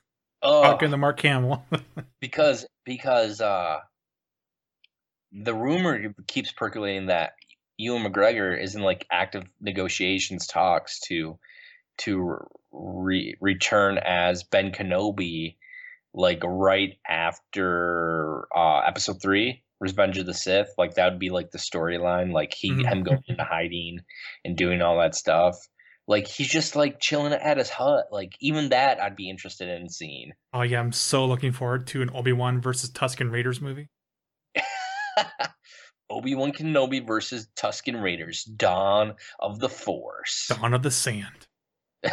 [0.42, 1.64] Oh, Talking to Mark Hamill.
[2.20, 3.78] because, because, uh,
[5.32, 7.34] the rumor keeps percolating that
[7.76, 11.38] Ewan McGregor is in like active negotiations talks to,
[11.98, 12.38] to
[12.72, 15.56] re- return as Ben Kenobi,
[16.16, 19.62] like right after, uh, episode three.
[19.78, 22.86] Revenge of the Sith, like that would be like the storyline, like he Mhm.
[22.86, 23.98] him going into hiding
[24.42, 25.54] and doing all that stuff.
[26.08, 28.06] Like he's just like chilling at his hut.
[28.10, 30.32] Like even that, I'd be interested in seeing.
[30.54, 33.90] oh yeah, I'm so looking forward to an Obi Wan versus Tusken Raiders movie.
[36.08, 40.46] Obi Wan Kenobi versus Tusken Raiders: Dawn of the Force.
[40.48, 41.48] Dawn of the Sand.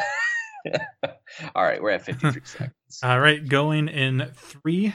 [1.56, 2.74] all right, we're at fifty-three seconds.
[3.02, 4.94] All right, going in three,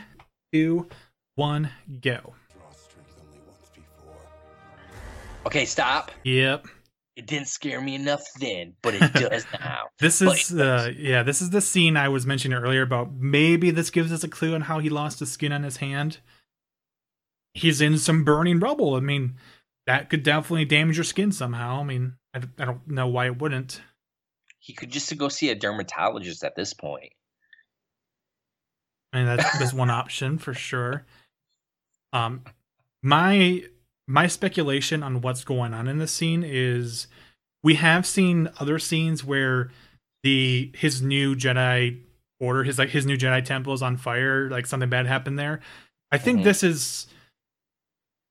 [0.52, 0.88] two,
[1.34, 2.34] one, go.
[2.52, 4.16] Draw strength only once before.
[5.46, 6.10] Okay, stop.
[6.24, 6.66] Yep.
[7.16, 9.86] It didn't scare me enough then, but it does now.
[9.98, 13.72] This But is uh yeah, this is the scene I was mentioning earlier about maybe
[13.72, 16.18] this gives us a clue on how he lost the skin on his hand.
[17.54, 18.94] He's in some burning rubble.
[18.94, 19.34] I mean,
[19.86, 21.80] that could definitely damage your skin somehow.
[21.80, 23.80] I mean, I, I don't know why it wouldn't.
[24.60, 27.12] He could just go see a dermatologist at this point.
[29.12, 31.04] I mean, that's, that's one option for sure.
[32.12, 32.42] Um,
[33.02, 33.64] my
[34.06, 37.06] my speculation on what's going on in this scene is
[37.62, 39.70] we have seen other scenes where
[40.22, 42.00] the his new Jedi
[42.40, 45.60] order, his like his new Jedi temple is on fire, like something bad happened there.
[46.10, 46.44] I think Mhm.
[46.44, 47.06] this is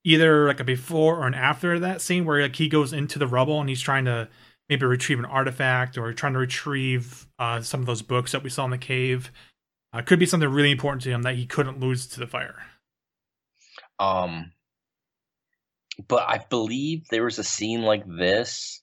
[0.03, 3.27] either like a before or an after that scene where like he goes into the
[3.27, 4.27] rubble and he's trying to
[4.69, 8.49] maybe retrieve an artifact or trying to retrieve uh, some of those books that we
[8.49, 9.31] saw in the cave.
[9.97, 12.55] Uh, could be something really important to him that he couldn't lose to the fire.
[13.99, 14.51] Um,
[16.07, 18.81] but I believe there was a scene like this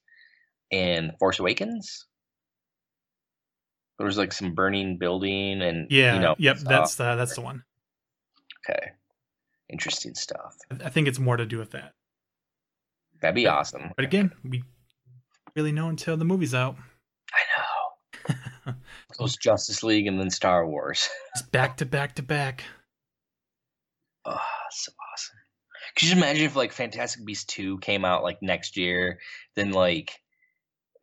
[0.71, 2.07] in Force Awakens.
[3.99, 6.69] There was like some burning building and Yeah, you know, yep, stuff.
[6.69, 7.63] that's uh, that's the one.
[8.69, 8.91] okay.
[9.71, 10.57] Interesting stuff.
[10.85, 11.93] I think it's more to do with that.
[13.21, 13.93] That'd be awesome.
[13.95, 14.65] But again, we
[15.55, 16.77] really know until the movie's out.
[19.21, 19.27] Know.
[19.41, 21.09] Justice League and then Star Wars.
[21.35, 22.65] It's back to back to back.
[24.25, 24.39] Oh,
[24.71, 25.37] so awesome.
[25.97, 29.19] Could you imagine if like Fantastic Beasts 2 came out like next year,
[29.57, 30.13] then like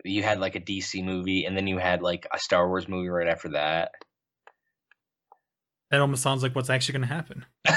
[0.03, 3.09] you had like a DC movie and then you had like a Star Wars movie
[3.09, 3.91] right after that?
[5.91, 7.45] That almost sounds like what's actually going to happen.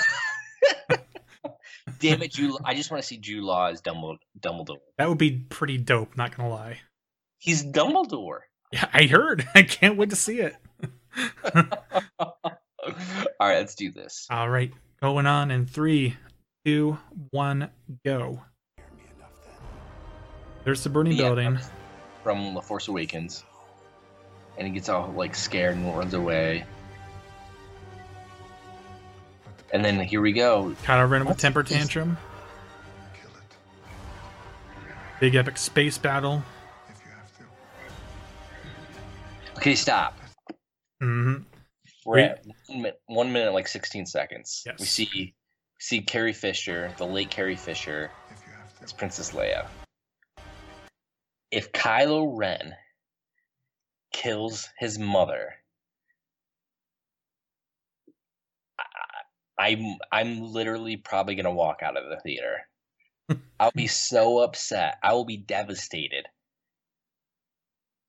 [1.99, 2.55] Damn it, Jude!
[2.65, 4.19] I just want to see Jude Law as Dumbledore.
[4.39, 4.79] Dumbledore.
[4.99, 6.17] That would be pretty dope.
[6.17, 6.81] Not gonna lie.
[7.39, 8.41] He's Dumbledore.
[8.73, 9.47] Yeah, I heard.
[9.55, 10.57] I can't wait to see it.
[11.55, 14.27] All right, let's do this.
[14.31, 16.17] All right, going on in three,
[16.65, 16.99] two,
[17.31, 17.71] one,
[18.05, 18.43] go.
[20.65, 21.59] There's the burning Yeah, building.
[22.23, 23.45] from The Force Awakens,
[24.59, 26.65] and he gets all like scared and runs away.
[29.73, 30.75] And then here we go.
[30.85, 32.17] Kylo Ren with temper tantrum.
[33.21, 33.43] Kill it
[35.21, 36.43] Big epic space battle.
[39.65, 40.19] Okay, stop.
[41.01, 41.37] hmm
[42.05, 42.25] We're Wait.
[42.33, 44.63] at one minute, one minute, like sixteen seconds.
[44.67, 44.79] Yes.
[44.79, 45.35] We see
[45.81, 48.93] see Carrie Fisher, the late Carrie Fisher, If you have as.
[48.93, 49.67] Princess Leia.
[51.51, 52.75] If Kylo Ren
[54.13, 55.55] kills his mother,
[58.79, 58.85] I-
[59.71, 62.69] I'm I'm literally probably gonna walk out of the theater.
[63.59, 64.99] I'll be so upset.
[65.03, 66.27] I will be devastated.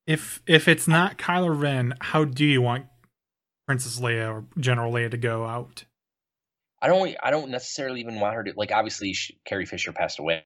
[0.08, 2.86] If if it's not Kylo Ren, how do you want
[3.68, 5.86] Princess Leia or General Leia to go out?
[6.82, 7.16] I don't.
[7.24, 8.72] I don't necessarily even want her to like.
[8.72, 10.44] Obviously, she, Carrie Fisher passed away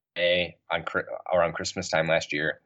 [0.71, 0.85] on
[1.33, 2.61] around Christmas time last year.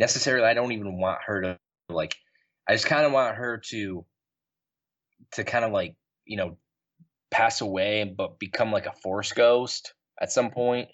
[0.00, 1.58] Necessarily, I don't even want her to
[1.90, 2.16] like.
[2.68, 4.04] I just kind of want her to,
[5.32, 5.94] to kind of like
[6.26, 6.58] you know,
[7.30, 10.88] pass away, but become like a Force ghost at some point.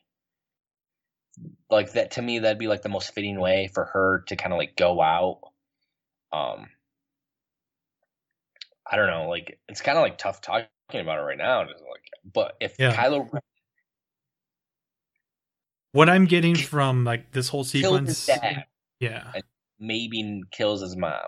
[1.70, 4.52] Like that to me, that'd be like the most fitting way for her to kind
[4.52, 5.40] of like go out.
[6.32, 6.66] Um,
[8.90, 9.28] I don't know.
[9.28, 11.64] Like it's kind of like tough talking about it right now.
[11.64, 12.94] Just like, but if Yeah.
[12.94, 13.28] Kylo
[15.92, 18.64] What I'm getting from like this whole sequence, dad,
[18.98, 19.32] yeah.
[19.78, 21.20] maybe kills his mom.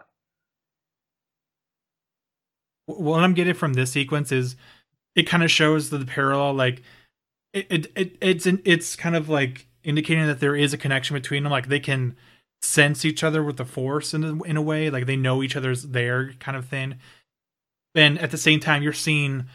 [2.87, 4.57] what I'm getting from this sequence is
[5.15, 6.83] it kind of shows the parallel like
[7.53, 11.15] it, it, it it's in, it's kind of like indicating that there is a connection
[11.15, 12.17] between them like they can
[12.63, 15.55] sense each other with the force in a, in a way like they know each
[15.55, 16.97] other's there kind of thing.
[17.95, 19.47] And at the same time you're seeing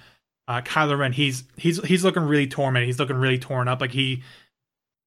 [0.47, 2.87] uh Kylo Ren he's he's he's looking really tormented.
[2.87, 3.81] He's looking really torn up.
[3.81, 4.23] Like he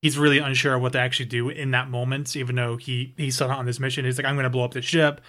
[0.03, 3.41] he's really unsure of what to actually do in that moment even though he he's
[3.41, 4.05] out on this mission.
[4.05, 5.21] He's like I'm going to blow up the ship.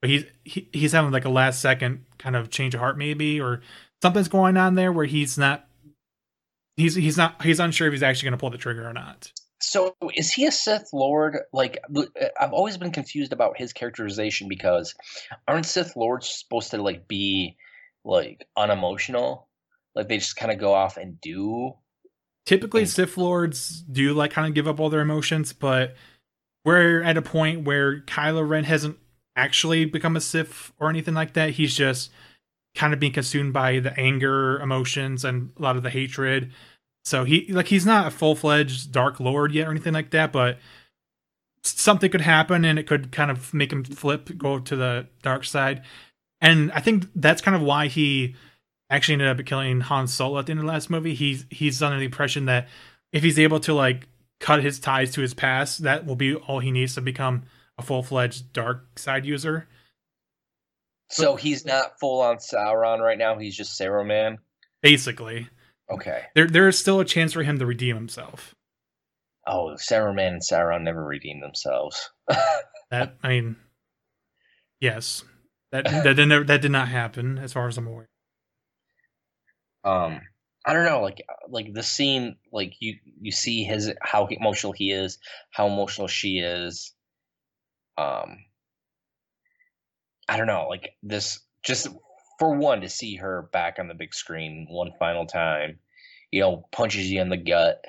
[0.00, 3.40] But he's he, he's having like a last second kind of change of heart maybe
[3.40, 3.62] or
[4.02, 5.67] something's going on there where he's not
[6.78, 9.32] he's he's not he's unsure if he's actually going to pull the trigger or not
[9.60, 11.38] So is he a Sith Lord?
[11.52, 11.78] Like
[12.40, 14.94] I've always been confused about his characterization because
[15.48, 17.56] aren't Sith Lords supposed to like be
[18.04, 19.48] like unemotional?
[19.94, 21.74] Like they just kind of go off and do.
[22.46, 22.86] typically Mm.
[22.86, 25.94] sith lords do like kind of give up all their emotions but
[26.64, 28.98] we're at a point where kylo ren hasn't
[29.36, 32.10] actually become a sith or anything like that he's just
[32.76, 36.52] kind of being consumed by the anger emotions and a lot of the hatred
[37.08, 40.58] so he like he's not a full-fledged dark lord yet or anything like that but
[41.62, 45.44] something could happen and it could kind of make him flip go to the dark
[45.44, 45.82] side
[46.40, 48.34] and i think that's kind of why he
[48.90, 51.14] actually ended up killing Han Solo at the end of the last movie.
[51.14, 52.68] He's he's under the impression that
[53.12, 54.08] if he's able to like
[54.40, 57.42] cut his ties to his past, that will be all he needs to become
[57.76, 59.68] a full fledged dark side user.
[61.10, 63.38] So he's not full on Sauron right now.
[63.38, 64.38] He's just Saruman.
[64.82, 65.48] Basically,
[65.90, 66.22] Okay.
[66.34, 68.54] there there is still a chance for him to redeem himself.
[69.46, 72.10] Oh, Saruman and Sauron never redeem themselves.
[72.90, 73.56] That I mean,
[74.80, 75.24] yes,
[75.72, 78.08] that that did never, that did not happen as far as I'm aware.
[79.84, 80.20] um
[80.66, 84.90] i don't know like like the scene like you you see his how emotional he
[84.90, 85.18] is
[85.50, 86.92] how emotional she is
[87.96, 88.38] um
[90.28, 91.88] I don't know, like this just
[92.38, 95.78] for one to see her back on the big screen one final time,
[96.30, 97.84] you know, punches you in the gut.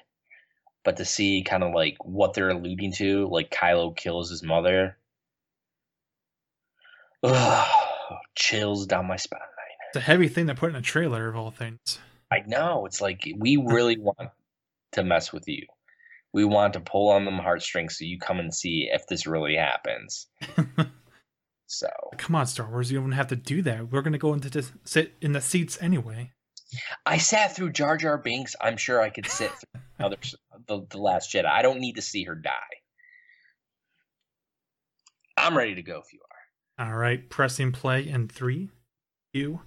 [0.84, 4.98] But to see kind of like what they're alluding to, like Kylo kills his mother.
[7.24, 7.68] Ugh,
[8.36, 9.40] chills down my spine.
[9.90, 12.00] It's a heavy thing to put in a trailer of all things.
[12.32, 12.86] I know.
[12.86, 14.30] It's like we really want
[14.92, 15.66] to mess with you.
[16.32, 19.56] We want to pull on them heartstrings so you come and see if this really
[19.56, 20.28] happens.
[21.70, 23.92] so Come on, Star Wars, you don't have to do that.
[23.92, 26.32] We're gonna go into this, sit in the seats anyway.
[27.06, 28.56] I sat through Jar Jar Binks.
[28.60, 30.36] I'm sure I could sit through others,
[30.68, 31.46] the, the Last Jedi.
[31.46, 32.52] I don't need to see her die.
[35.38, 36.20] I'm ready to go if you
[36.80, 36.88] are.
[36.88, 38.70] All right, pressing play in three,
[39.34, 39.62] two,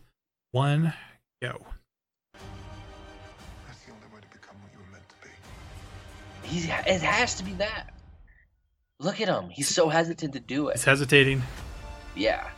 [0.51, 0.93] one,
[1.41, 1.65] go.
[3.67, 6.49] That's the only way to become what you were meant to be.
[6.49, 7.95] He, it has to be that.
[8.99, 9.51] Look at him.
[9.51, 10.73] He's so hesitant to do it.
[10.75, 10.87] He's it.
[10.91, 11.43] hesitating.
[12.14, 12.48] Yeah.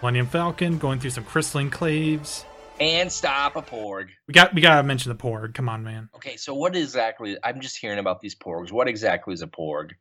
[0.00, 2.44] Millennium Falcon going through some crystalline claves.
[2.80, 4.08] And stop a porg.
[4.26, 5.52] We got we gotta mention the Porg.
[5.52, 6.08] Come on, man.
[6.16, 7.36] Okay, so what exactly?
[7.44, 8.72] I'm just hearing about these porgs.
[8.72, 9.92] What exactly is a porg?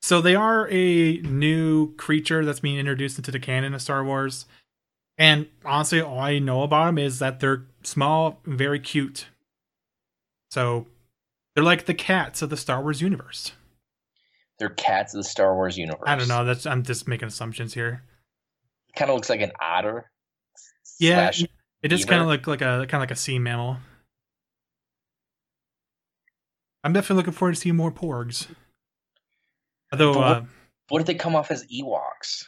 [0.00, 4.46] So they are a new creature that's being introduced into the canon of Star Wars.
[5.16, 9.26] And honestly, all I know about them is that they're small, very cute.
[10.50, 10.88] So
[11.54, 13.52] they're like the cats of the Star Wars universe.
[14.62, 16.04] They're cats of the Star Wars universe.
[16.06, 16.44] I don't know.
[16.44, 18.04] That's I'm just making assumptions here.
[18.94, 20.08] Kind of looks like an otter.
[21.00, 21.30] Yeah,
[21.82, 22.08] it just beaver.
[22.10, 23.78] kind of look like a kind of like a sea mammal.
[26.84, 28.46] I'm definitely looking forward to seeing more porgs.
[29.90, 30.42] Although what- uh,
[30.90, 32.44] What if they come off as Ewoks?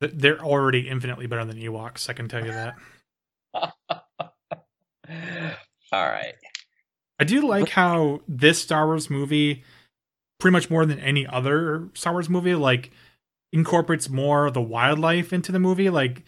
[0.00, 2.74] they're already infinitely better than Ewoks, I can tell you that.
[5.92, 6.34] All right.
[7.18, 9.64] I do like how this Star Wars movie,
[10.40, 12.90] pretty much more than any other Star Wars movie, like
[13.52, 15.90] incorporates more of the wildlife into the movie.
[15.90, 16.24] Like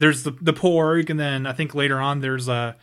[0.00, 2.76] there's the the porg, and then I think later on there's a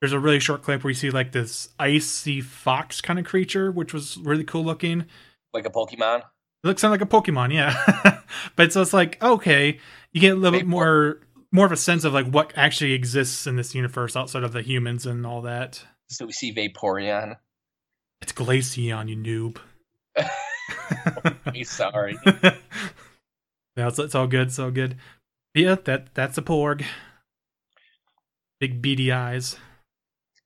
[0.00, 3.70] there's a really short clip where you see like this icy fox kind of creature,
[3.70, 5.06] which was really cool looking.
[5.52, 6.18] Like a Pokemon?
[6.18, 8.20] It looks like a Pokemon, yeah.
[8.56, 9.78] but so it's like okay,
[10.12, 11.20] you get a little bit more
[11.52, 14.62] more of a sense of like what actually exists in this universe outside of the
[14.62, 15.82] humans and all that.
[16.08, 17.36] So we see Vaporeon.
[18.20, 19.58] It's Glaceon, you noob.
[21.52, 22.18] Hey, sorry.
[22.26, 22.52] yeah,
[23.76, 24.48] it's, it's all good.
[24.48, 24.96] It's all good.
[25.54, 26.84] Yeah, that that's a porg.
[28.60, 29.56] Big beady eyes.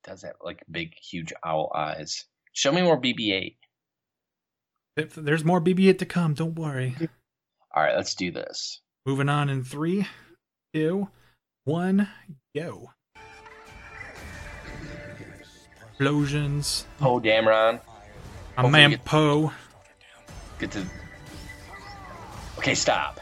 [0.04, 2.24] Does have like big, huge owl eyes.
[2.52, 3.56] Show me more BB-8.
[4.96, 6.34] If there's more BB-8 to come.
[6.34, 6.96] Don't worry.
[7.74, 8.80] All right, let's do this.
[9.06, 10.06] Moving on in three,
[10.74, 11.08] two,
[11.64, 12.08] one,
[12.56, 12.90] go.
[15.98, 16.86] Explosions.
[16.98, 17.80] Poe Dameron.
[18.60, 19.52] A Hopefully man get- Poe.
[20.58, 20.84] Get to.
[22.58, 23.18] Okay, stop.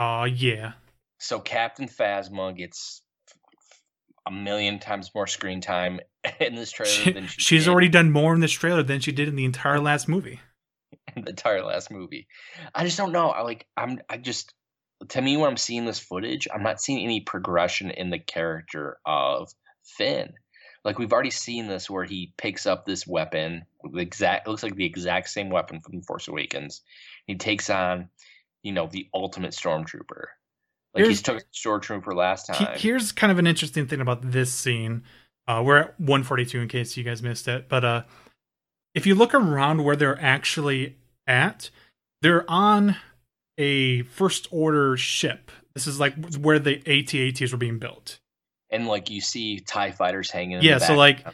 [0.00, 0.72] Oh yeah.
[1.18, 3.02] So Captain Phasma gets
[4.26, 6.00] a million times more screen time
[6.40, 8.98] in this trailer She, than she she's did already done more in this trailer than
[9.00, 10.40] she did in the entire last movie.
[11.14, 12.26] the entire last movie.
[12.74, 13.28] I just don't know.
[13.30, 13.66] I like.
[13.76, 14.00] I'm.
[14.08, 14.52] I just.
[15.10, 18.98] To me, when I'm seeing this footage, I'm not seeing any progression in the character
[19.06, 19.48] of
[19.96, 20.32] Finn.
[20.84, 24.76] Like we've already seen this where he picks up this weapon, the exact looks like
[24.76, 26.82] the exact same weapon from Force Awakens.
[27.26, 28.08] He takes on,
[28.62, 30.24] you know, the ultimate stormtrooper.
[30.94, 32.78] Like Here's- he's took stormtrooper last time.
[32.78, 35.04] Here's kind of an interesting thing about this scene.
[35.46, 38.02] Uh, we're at 142 in case you guys missed it, but uh,
[38.94, 41.70] if you look around where they're actually at,
[42.22, 42.96] they're on
[43.58, 45.50] a first order ship.
[45.74, 48.18] This is like where the AT-ATs were being built.
[48.70, 50.58] And like you see Tie fighters hanging.
[50.58, 51.24] In Yeah, so like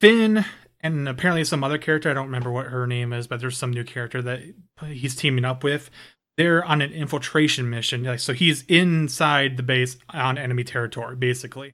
[0.00, 0.44] Finn
[0.82, 2.10] and apparently some other character.
[2.10, 4.40] I don't remember what her name is, but there's some new character that
[4.86, 5.90] he's teaming up with.
[6.36, 8.04] They're on an infiltration mission.
[8.04, 11.72] Like, so he's inside the base on enemy territory, basically.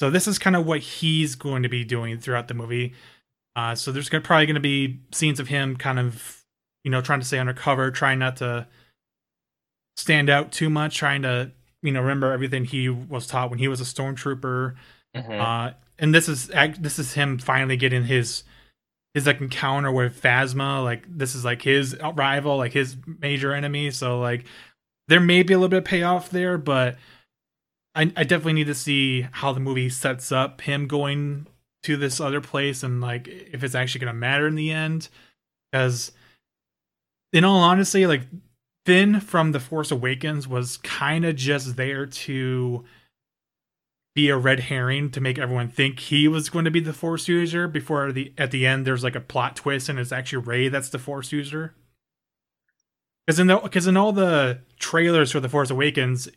[0.00, 2.94] So this is kind of what he's going to be doing throughout the movie.
[3.54, 6.42] Uh, so there's gonna, probably going to be scenes of him kind of,
[6.82, 8.66] you know, trying to stay undercover, trying not to
[9.96, 11.52] stand out too much, trying to,
[11.84, 14.74] you know, remember everything he was taught when he was a stormtrooper.
[15.14, 15.40] Mhm.
[15.40, 16.48] Uh, and this is
[16.80, 18.42] this is him finally getting his
[19.12, 20.82] his like encounter with Phasma.
[20.82, 23.90] Like this is like his rival, like his major enemy.
[23.90, 24.44] So like
[25.08, 26.96] there may be a little bit of payoff there, but
[27.94, 31.46] I, I definitely need to see how the movie sets up him going
[31.84, 35.08] to this other place and like if it's actually going to matter in the end.
[35.70, 36.12] Because
[37.32, 38.22] in all honesty, like
[38.84, 42.84] Finn from The Force Awakens was kind of just there to
[44.14, 47.26] be a red herring to make everyone think he was going to be the force
[47.26, 50.68] user before the at the end there's like a plot twist and it's actually Rey
[50.68, 51.74] that's the force user.
[53.26, 56.28] Because in the because in all the trailers for the Force Awakens,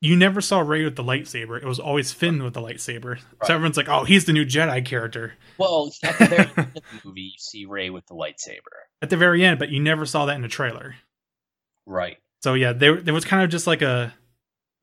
[0.00, 1.56] you never saw Rey with the lightsaber.
[1.56, 3.14] It was always Finn with the lightsaber.
[3.14, 3.22] Right.
[3.44, 6.72] So everyone's like, "Oh, he's the new Jedi character." Well, at the very end of
[6.74, 8.74] the movie, you see Rey with the lightsaber.
[9.00, 10.96] At the very end, but you never saw that in the trailer.
[11.86, 12.18] Right.
[12.42, 14.12] So yeah, there there was kind of just like a,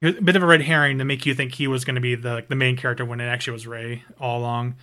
[0.01, 2.15] a bit of a red herring to make you think he was going to be
[2.15, 4.75] the the main character when it actually was Rey all along.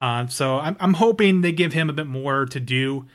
[0.00, 3.06] Uh, so I'm I'm hoping they give him a bit more to do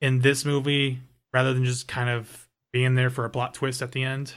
[0.00, 1.00] in this movie
[1.32, 4.34] rather than just kind of being there for a plot twist at the end.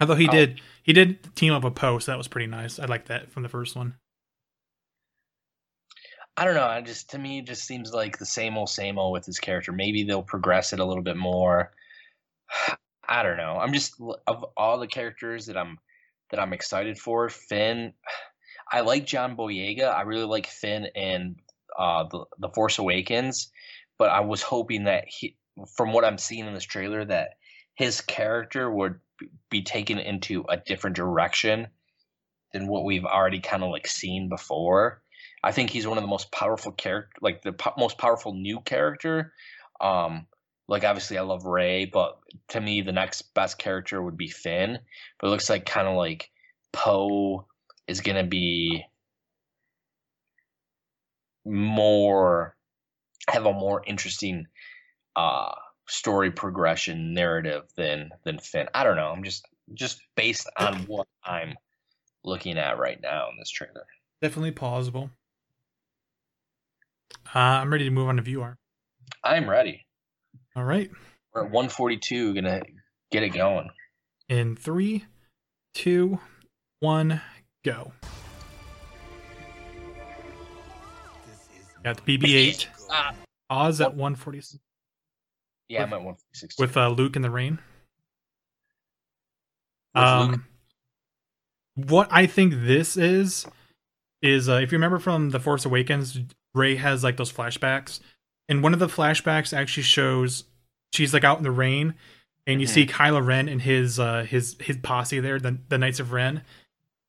[0.00, 0.32] Although he Oh.
[0.32, 2.78] did he did team up with Poe, so that was pretty nice.
[2.78, 3.94] I like that from the first one.
[6.36, 6.66] I don't know.
[6.66, 9.38] I just to me, it just seems like the same old, same old with his
[9.38, 9.72] character.
[9.72, 11.72] Maybe they'll progress it a little bit more.
[13.08, 13.58] I don't know.
[13.58, 15.78] I'm just of all the characters that I'm
[16.30, 17.28] that I'm excited for.
[17.28, 17.92] Finn,
[18.72, 19.94] I like John Boyega.
[19.94, 21.36] I really like Finn and
[21.78, 23.52] uh, the the Force Awakens,
[23.98, 25.36] but I was hoping that he,
[25.76, 27.34] from what I'm seeing in this trailer, that
[27.74, 28.98] his character would
[29.50, 31.68] be taken into a different direction
[32.52, 35.02] than what we've already kind of like seen before.
[35.44, 38.60] I think he's one of the most powerful character, like the po- most powerful new
[38.60, 39.34] character.
[39.78, 40.26] Um,
[40.68, 42.18] like obviously I love Rey, but
[42.48, 44.78] to me the next best character would be Finn.
[45.20, 46.30] But it looks like kind of like
[46.72, 47.46] Poe
[47.86, 48.84] is gonna be
[51.44, 52.56] more
[53.28, 54.46] have a more interesting
[55.16, 55.52] uh
[55.86, 58.68] story progression narrative than than Finn.
[58.72, 59.08] I don't know.
[59.08, 61.54] I'm just just based on what I'm
[62.24, 63.84] looking at right now in this trailer.
[64.22, 65.10] Definitely plausible.
[67.34, 68.56] Uh, I'm ready to move on to viewer.
[69.22, 69.86] I'm ready.
[70.56, 70.90] All right.
[71.32, 72.62] We're at 142, gonna
[73.10, 73.70] get it going.
[74.28, 75.04] In three,
[75.74, 76.18] two,
[76.80, 77.20] one,
[77.64, 77.92] go.
[81.82, 82.66] Got the BB-8.
[82.90, 83.14] Ah,
[83.50, 84.60] Oz at 146
[85.68, 86.58] yeah, I'm at 146.
[86.58, 87.58] with uh, Luke in the rain.
[89.94, 90.06] With Luke?
[90.06, 90.46] Um,
[91.74, 93.46] what I think this is
[94.22, 96.18] is uh, if you remember from the Force Awakens,
[96.54, 98.00] Rey has like those flashbacks,
[98.48, 100.44] and one of the flashbacks actually shows
[100.92, 101.94] she's like out in the rain,
[102.46, 102.70] and you Mhm.
[102.70, 106.42] see Kylo Ren and his uh, his his posse there, the the Knights of Ren.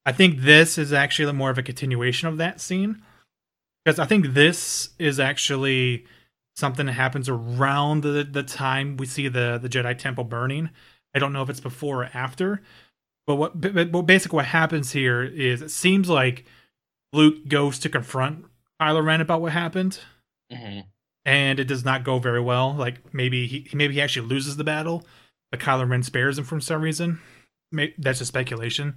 [0.05, 3.01] I think this is actually more of a continuation of that scene
[3.83, 6.05] because I think this is actually
[6.55, 10.69] something that happens around the the time we see the the Jedi Temple burning.
[11.13, 12.61] I don't know if it's before or after,
[13.27, 16.45] but what but, but basically what happens here is it seems like
[17.13, 18.45] Luke goes to confront
[18.81, 19.99] Kylo Ren about what happened,
[20.51, 20.85] Mhm.
[21.25, 22.73] and it does not go very well.
[22.73, 25.05] Like maybe he maybe he actually loses the battle,
[25.51, 27.19] but Kylo Ren spares him for some reason.
[27.71, 28.95] May- That's just speculation.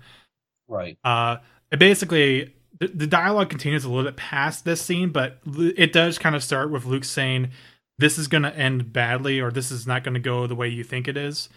[0.69, 0.99] Right.
[1.03, 1.39] Uh,
[1.77, 6.37] basically, the, the dialogue continues a little bit past this scene, but it does kind
[6.37, 7.51] of start with Luke saying,
[7.99, 10.69] "This is going to end badly, or this is not going to go the way
[10.69, 11.49] you think it is."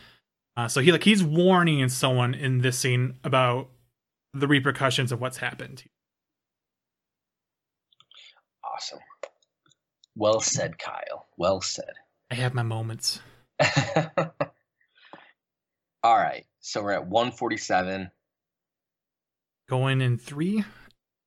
[0.58, 3.70] Uh, so he like he's warning someone in this scene about
[4.34, 5.84] the repercussions of what's happened.
[8.82, 9.00] Awesome.
[10.16, 11.28] Well said, Kyle.
[11.38, 11.94] Well said.
[12.32, 13.20] I have my moments.
[16.04, 16.46] All right.
[16.62, 18.10] So we're at 147.
[19.70, 20.64] Going in three,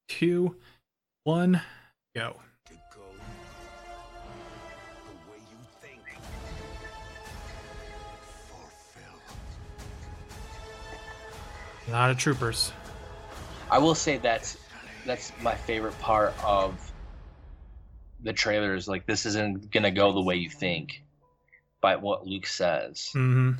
[0.08, 0.56] two,
[1.22, 1.62] one,
[2.16, 2.40] go.
[2.66, 3.02] To go
[5.06, 6.00] the way you think.
[8.48, 9.14] Fulfill.
[11.86, 12.72] A lot of troopers.
[13.70, 14.58] I will say that's
[15.06, 16.83] that's my favorite part of
[18.24, 21.02] the trailer is like this isn't gonna go the way you think
[21.80, 23.10] by what Luke says.
[23.12, 23.52] hmm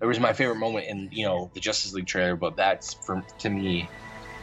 [0.00, 3.22] It was my favorite moment in you know the Justice League trailer, but that's for
[3.38, 3.88] to me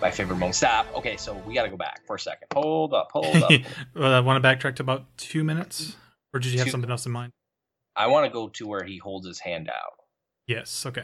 [0.01, 0.55] my favorite moment.
[0.55, 0.87] Stop.
[0.95, 2.47] Okay, so we got to go back for a second.
[2.53, 3.09] Hold up.
[3.11, 3.51] Hold up.
[3.95, 5.95] uh, Want to backtrack to about two minutes,
[6.33, 7.31] or did you have Two- something else in mind?
[7.97, 9.93] I want to go to where he holds his hand out.
[10.47, 10.85] Yes.
[10.85, 11.03] Okay.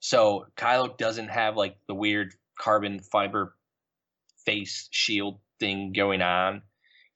[0.00, 3.54] So Kylo doesn't have like the weird carbon fiber
[4.44, 6.62] face shield thing going on.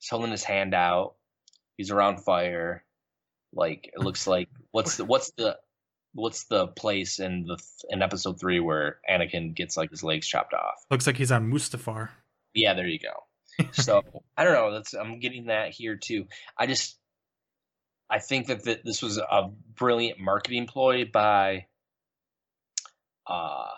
[0.01, 1.15] He's holding his hand out.
[1.77, 2.85] He's around fire.
[3.53, 5.59] Like it looks like what's the what's the
[6.15, 10.55] what's the place in the in episode three where Anakin gets like his legs chopped
[10.55, 10.85] off?
[10.91, 12.11] Looks like he's on Mustafar.
[12.55, 13.65] Yeah, there you go.
[13.73, 14.03] So
[14.39, 14.73] I don't know.
[14.73, 16.27] That's I'm getting that here too.
[16.57, 16.97] I just
[18.09, 21.67] I think that th- this was a brilliant marketing ploy by
[23.27, 23.69] uh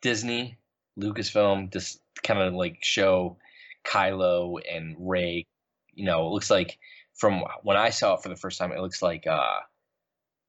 [0.00, 0.58] Disney,
[0.98, 3.38] Lucasfilm, just kind of like show
[3.84, 5.46] Kylo and Rey.
[5.92, 6.78] You know, it looks like
[7.14, 9.60] from when I saw it for the first time, it looks like uh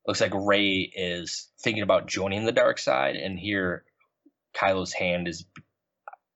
[0.08, 3.84] looks like Rey is thinking about joining the dark side, and here
[4.56, 5.46] Kylo's hand is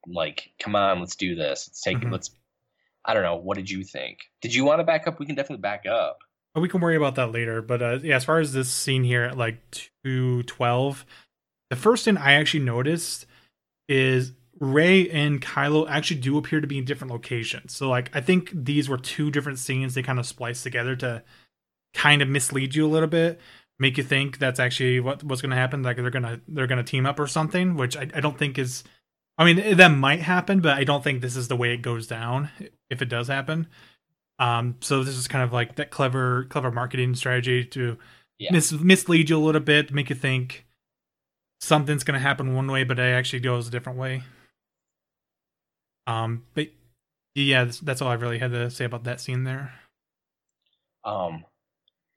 [0.08, 1.68] like, come on, let's do this.
[1.70, 2.12] Let's take Mhm.
[2.12, 2.32] let's
[3.06, 4.20] I don't know, what did you think?
[4.42, 5.20] Did you want to back up?
[5.20, 6.20] We can definitely back up.
[6.56, 7.62] We can worry about that later.
[7.62, 11.06] But uh, yeah, as far as this scene here at like two twelve,
[11.70, 13.26] the first thing I actually noticed
[13.88, 17.74] is Rey and Kylo actually do appear to be in different locations.
[17.76, 21.24] So like I think these were two different scenes they kind of spliced together to
[21.94, 23.40] kind of mislead you a little bit,
[23.80, 25.82] make you think that's actually what what's going to happen.
[25.84, 28.84] Like they're gonna they're gonna team up or something, which I, I don't think is.
[29.38, 32.08] I mean that might happen, but I don't think this is the way it goes
[32.08, 32.50] down
[32.90, 33.68] if it does happen.
[34.38, 37.98] Um, so this is kind of like that clever clever marketing strategy to
[38.38, 38.52] Yeah.
[38.52, 40.66] mis- mislead you a little bit, make you think
[41.62, 44.24] something's going to happen one way, but it actually goes a different way.
[46.10, 46.68] Um, but
[47.36, 49.74] yeah, that's, that's all I really had to say about that scene there.
[51.06, 51.46] Um,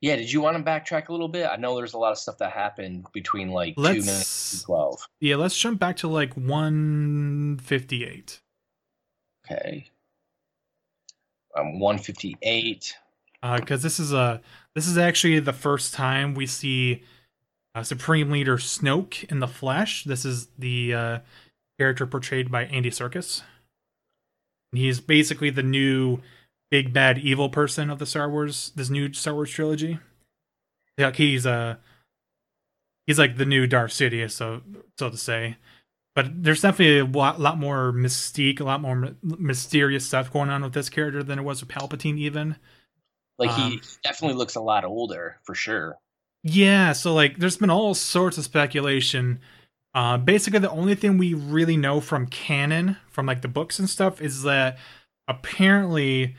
[0.01, 0.17] yeah.
[0.17, 1.47] Did you want to backtrack a little bit?
[1.47, 5.07] I know there's a lot of stuff that happened between like two minutes and twelve.
[5.21, 8.41] yeah, let's jump back to like one fifty eight.
[9.45, 9.91] Okay.
[11.57, 12.95] Um, one fifty eight.
[13.43, 14.41] because this is a
[14.75, 17.03] this is actually the first time we see
[17.75, 20.05] uh, Supreme Leader Snoke in the flesh.
[20.05, 21.19] This is the uh,
[21.79, 23.43] character portrayed by Andy Serkis.
[24.73, 26.19] He's basically the new
[26.71, 29.99] big bad evil person of the Star Wars this new Star Wars trilogy.
[30.99, 31.77] Like he's uh
[33.07, 34.63] he's like the new Darth Sidious, so
[34.99, 35.57] so to say.
[36.15, 40.63] But there's definitely a lot, lot more mystique, a lot more mysterious stuff going on
[40.63, 42.57] with this character than it was with Palpatine, even.
[43.39, 45.99] Like he Um, definitely looks a lot older for sure.
[46.45, 49.41] Yeah, so like there's been all sorts of speculation.
[49.95, 53.89] Uh basically the only thing we really know from canon, from like the books and
[53.89, 54.79] stuff, is that
[55.29, 56.37] apparently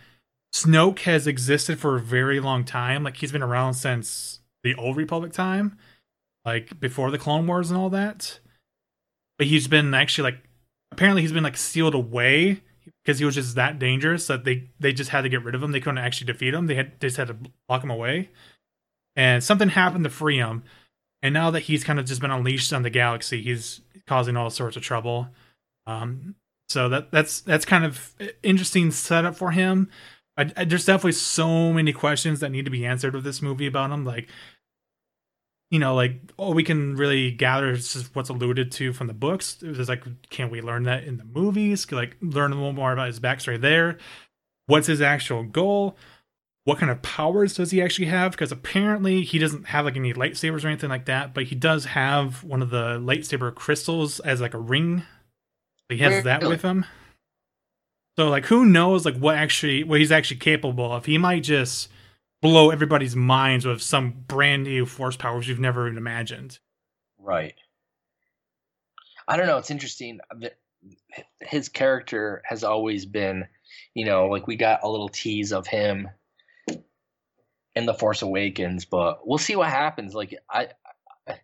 [0.54, 3.04] Snoke has existed for a very long time.
[3.04, 5.78] Like he's been around since the old Republic time.
[6.46, 8.40] Like before the Clone Wars and all that.
[9.38, 10.44] But he's been actually like
[10.92, 12.62] apparently he's been like sealed away
[13.04, 15.64] because he was just that dangerous that they they just had to get rid of
[15.64, 15.72] him.
[15.72, 16.68] They couldn't actually defeat him.
[16.68, 17.38] They had they just had to
[17.70, 18.30] lock him away
[19.16, 20.64] and something happened to free him.
[21.24, 24.50] And now that he's kind of just been unleashed on the galaxy, he's causing all
[24.50, 25.30] sorts of trouble.
[25.88, 26.36] Um,
[26.68, 28.14] so that that's that's kind of
[28.44, 29.90] interesting setup for him.
[30.38, 33.68] I, I, there's definitely so many questions that need to be answered with this movie
[33.68, 34.04] about him.
[34.04, 34.28] Like,
[35.72, 39.62] you know, like all we can really gather is what's alluded to from the books.
[39.62, 41.90] Was like, can we learn that in the movies?
[41.90, 43.98] Like, learn a little more about his backstory there.
[44.66, 45.98] What's his actual goal?
[46.66, 48.32] What kind of powers does he actually have?
[48.32, 51.86] Because apparently he doesn't have like any lightsabers or anything like that, but he does
[51.86, 55.04] have one of the lightsaber crystals as like a ring.
[55.90, 56.86] He has that with him.
[58.18, 61.06] So like who knows like what actually what he's actually capable of.
[61.06, 61.90] He might just
[62.42, 66.60] blow everybody's minds with some brand new force powers you've never even imagined.
[67.18, 67.56] Right.
[69.28, 69.58] I don't know.
[69.58, 70.20] It's interesting.
[70.32, 70.58] Uh, that
[71.42, 73.48] His character has always been,
[73.94, 76.08] you know, like we got a little tease of him
[77.76, 80.14] in the Force Awakens, but we'll see what happens.
[80.14, 80.70] Like I,
[81.28, 81.40] I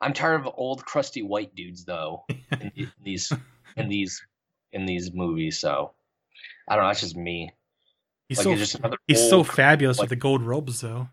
[0.00, 3.32] I'm tired of old crusty white dudes though in the- these
[3.76, 4.20] in these
[4.72, 5.60] in these movies.
[5.60, 5.92] So
[6.68, 6.88] I don't know.
[6.88, 7.50] That's just me.
[8.28, 8.76] He's Like so just
[9.06, 11.08] he's so fabulous like- with the gold robes though.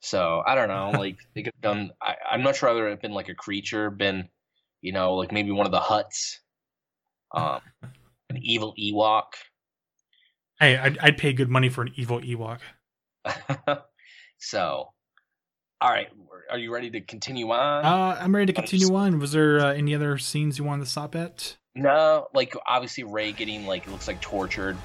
[0.00, 0.92] So I don't know.
[1.00, 1.90] Like they could have done.
[2.00, 4.28] I, I'm not sure whether it been like a creature, been,
[4.80, 6.36] you know, like maybe one of the Hutts,
[7.34, 7.60] um,
[8.30, 9.24] an evil Ewok.
[10.60, 12.58] Hey, I'd, I'd pay good money for an evil Ewok.
[14.38, 14.88] so,
[15.80, 16.08] all right,
[16.50, 17.84] are you ready to continue on?
[17.84, 19.18] Uh, I'm ready to Wanna just- continue on.
[19.18, 21.56] Was there uh, any other scenes you wanted to stop at?
[21.74, 24.76] no, like obviously Rey getting like it looks like tortured.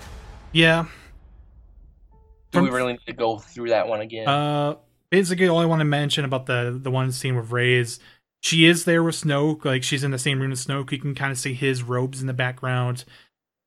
[0.52, 0.86] Yeah.
[2.52, 4.28] Do we really need to go through that one again?
[4.28, 4.76] Uh,
[5.10, 8.00] basically, all I want to mention about the the one scene with Rey is
[8.42, 9.66] she is there with Snoke.
[9.66, 10.92] Like she's in the same room as Snoke.
[10.92, 13.06] You can kind of see his robes in the background.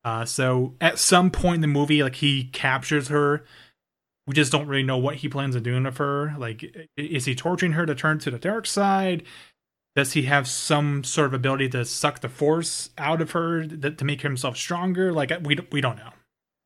[0.05, 3.45] Uh, so at some point in the movie, like he captures her.
[4.27, 6.35] We just don't really know what he plans on doing with her.
[6.37, 9.22] Like, is he torturing her to turn to the dark side?
[9.95, 13.99] Does he have some sort of ability to suck the force out of her that,
[13.99, 15.12] to make himself stronger?
[15.12, 16.11] Like, we we don't know.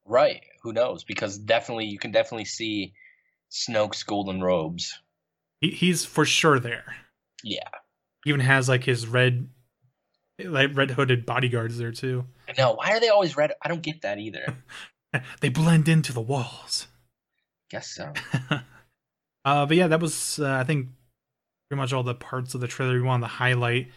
[0.07, 0.43] right.
[0.63, 1.05] Who knows?
[1.05, 2.93] Because definitely you can definitely see
[3.51, 4.99] Snoke's golden robes.
[5.61, 6.97] He, he's for sure there.
[7.43, 7.69] Yeah.
[8.25, 9.49] He even has like his red
[10.43, 12.25] like red hooded bodyguards there too
[12.57, 13.53] No, why are they always red?
[13.63, 14.57] I don't get that either.
[15.41, 16.87] they blend into the walls
[17.71, 18.12] Guess so.
[19.45, 20.89] uh but yeah that was uh, i think
[21.68, 23.89] pretty much all the parts of the trailer we wanted to highlight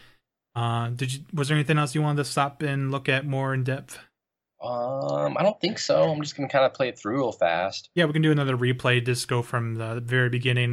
[0.56, 3.54] uh did you was there anything else you wanted to stop and look at more
[3.54, 4.00] in depth
[4.62, 6.10] Um, I don't think so.
[6.10, 7.90] I'm just gonna kind of play it through real fast.
[7.96, 10.64] yeah we can do another replay just go from the very beginning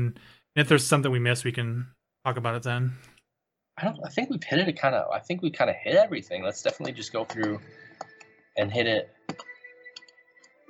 [0.54, 1.86] and if there's something we missed we can
[2.24, 2.92] talk about it then
[3.78, 3.98] I don't.
[4.04, 5.10] I think we've hit it kind of.
[5.10, 6.42] I think we kind of hit everything.
[6.44, 7.60] Let's definitely just go through
[8.58, 9.10] and hit it.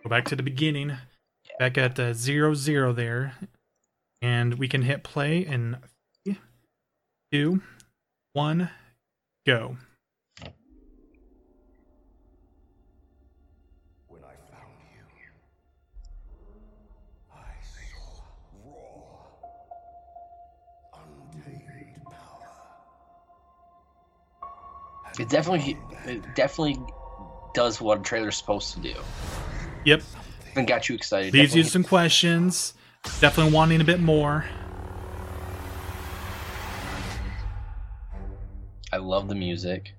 [0.05, 0.97] go back to the beginning
[1.61, 3.35] back at uh, zero zero there,
[4.23, 5.77] and we can hit play in
[6.25, 6.39] three,
[7.31, 7.61] two,
[8.33, 8.71] one,
[9.47, 9.77] go.
[14.09, 14.73] When I found
[15.19, 15.27] you,
[17.31, 18.23] I saw
[18.65, 19.19] raw,
[20.95, 22.49] untamed power.
[25.19, 26.79] It definitely, it definitely
[27.53, 28.95] does what a trailer's supposed to do,
[29.85, 30.03] Yep,
[30.61, 31.33] and got you excited.
[31.33, 32.75] leaves you some questions.
[33.21, 34.45] Definitely wanting a bit more.
[38.93, 39.95] I love the music.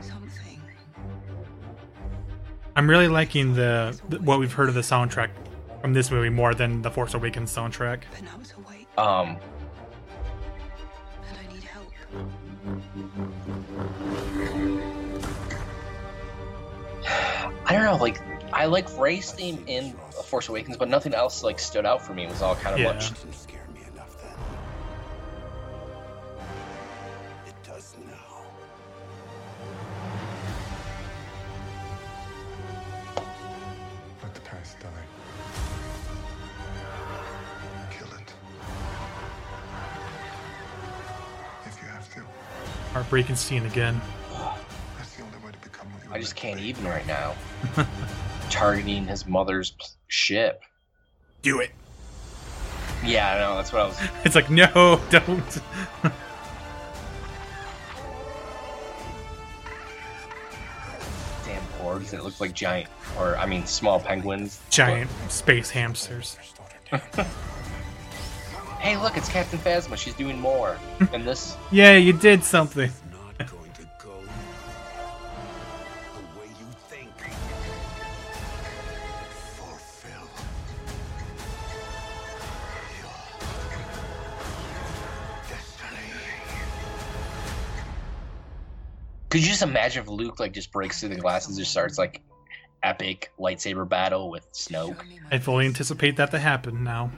[0.00, 0.60] Something.
[2.76, 5.30] I'm really liking the, the what we've heard of the soundtrack
[5.80, 8.02] from this movie more than the Force Awakens soundtrack.
[8.10, 9.36] But now it's awake, Um,
[17.72, 18.20] I don't know, like
[18.52, 19.92] I like Rey's theme in
[20.26, 22.24] Force Awakens, but nothing else like stood out for me.
[22.24, 22.92] It was all kind of Yeah.
[22.92, 23.08] much.
[23.14, 24.34] Didn't scare me enough then.
[27.46, 28.12] It does now.
[34.22, 34.88] Let the past die.
[37.90, 38.34] Kill it.
[41.64, 42.20] If you have to.
[42.92, 43.98] Heartbreaking scene again.
[46.22, 46.80] Just can't meant to be.
[46.80, 47.34] even right now.
[48.50, 49.74] Targeting his mother's
[50.08, 50.62] ship.
[51.42, 51.70] Do it.
[53.04, 53.56] Yeah, I know.
[53.56, 53.98] That's what I was.
[54.24, 55.60] It's like no, don't.
[61.44, 64.60] Damn porgs that look like giant, or I mean, small penguins.
[64.70, 66.38] Giant space hamsters.
[68.78, 69.96] Hey, look, it's Captain Phasma.
[69.96, 70.76] She's doing more
[71.10, 71.56] than this.
[71.70, 72.90] Yeah, you did something.
[89.32, 91.96] Could you just imagine if Luke like just breaks through the glasses and just starts
[91.96, 92.20] like
[92.82, 94.98] epic lightsaber battle with Snoke?
[95.00, 97.10] Show me my I fully anticipate that to happen now.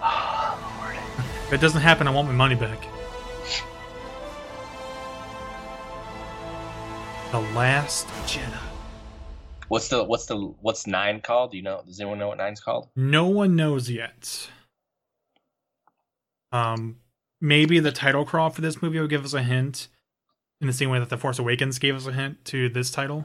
[1.46, 2.80] If it doesn't happen, I want my money back.
[7.32, 8.56] The Last Jedi.
[9.68, 11.50] What's the what's the what's nine called?
[11.50, 11.82] Do you know?
[11.84, 12.88] Does anyone know what nine's called?
[12.96, 14.48] No one knows yet.
[16.52, 17.00] Um,
[17.38, 19.88] maybe the title crawl for this movie will give us a hint,
[20.60, 23.24] in the same way that the Force Awakens gave us a hint to this title.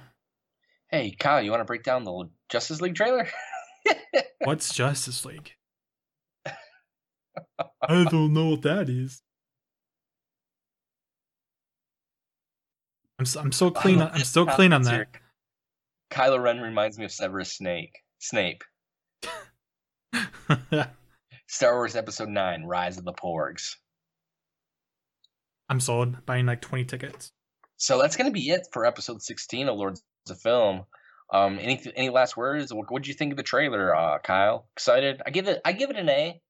[0.89, 3.27] Hey, Kyle, you want to break down the Justice League trailer?
[4.43, 5.51] What's Justice League?
[7.57, 9.21] I don't know what that is.
[13.19, 14.01] I'm so, I'm so clean.
[14.01, 15.07] On, I'm so clean on that.
[16.11, 17.99] Kylo Ren reminds me of Severus Snake.
[18.19, 18.63] Snape.
[21.47, 23.75] Star Wars Episode Nine: Rise of the Porgs.
[25.69, 26.25] I'm sold.
[26.25, 27.31] Buying like 20 tickets.
[27.77, 30.85] So that's gonna be it for Episode 16 of Lords of Film.
[31.33, 32.71] Um, any any last words?
[32.73, 34.67] What did you think of the trailer, uh, Kyle?
[34.75, 35.21] Excited?
[35.25, 36.41] I give it I give it an A.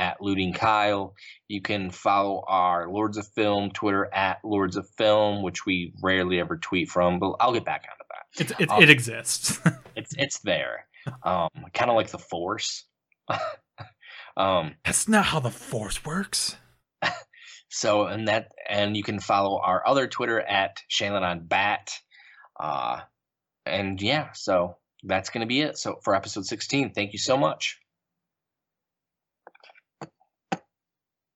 [0.00, 1.14] at Looting Kyle.
[1.46, 6.40] You can follow our Lords of Film Twitter at Lords of Film, which we rarely
[6.40, 8.58] ever tweet from, but I'll get back onto that.
[8.58, 9.60] It, it, Um, it exists.
[9.96, 10.86] It's it's there,
[11.24, 12.84] um, kind of like the Force.
[14.36, 16.56] um, That's not how the Force works.
[17.68, 21.90] so and that and you can follow our other Twitter at Shaylin on Bat.
[22.58, 23.00] Uh,
[23.66, 25.76] and yeah, so that's gonna be it.
[25.76, 27.78] So for episode 16, thank you so much.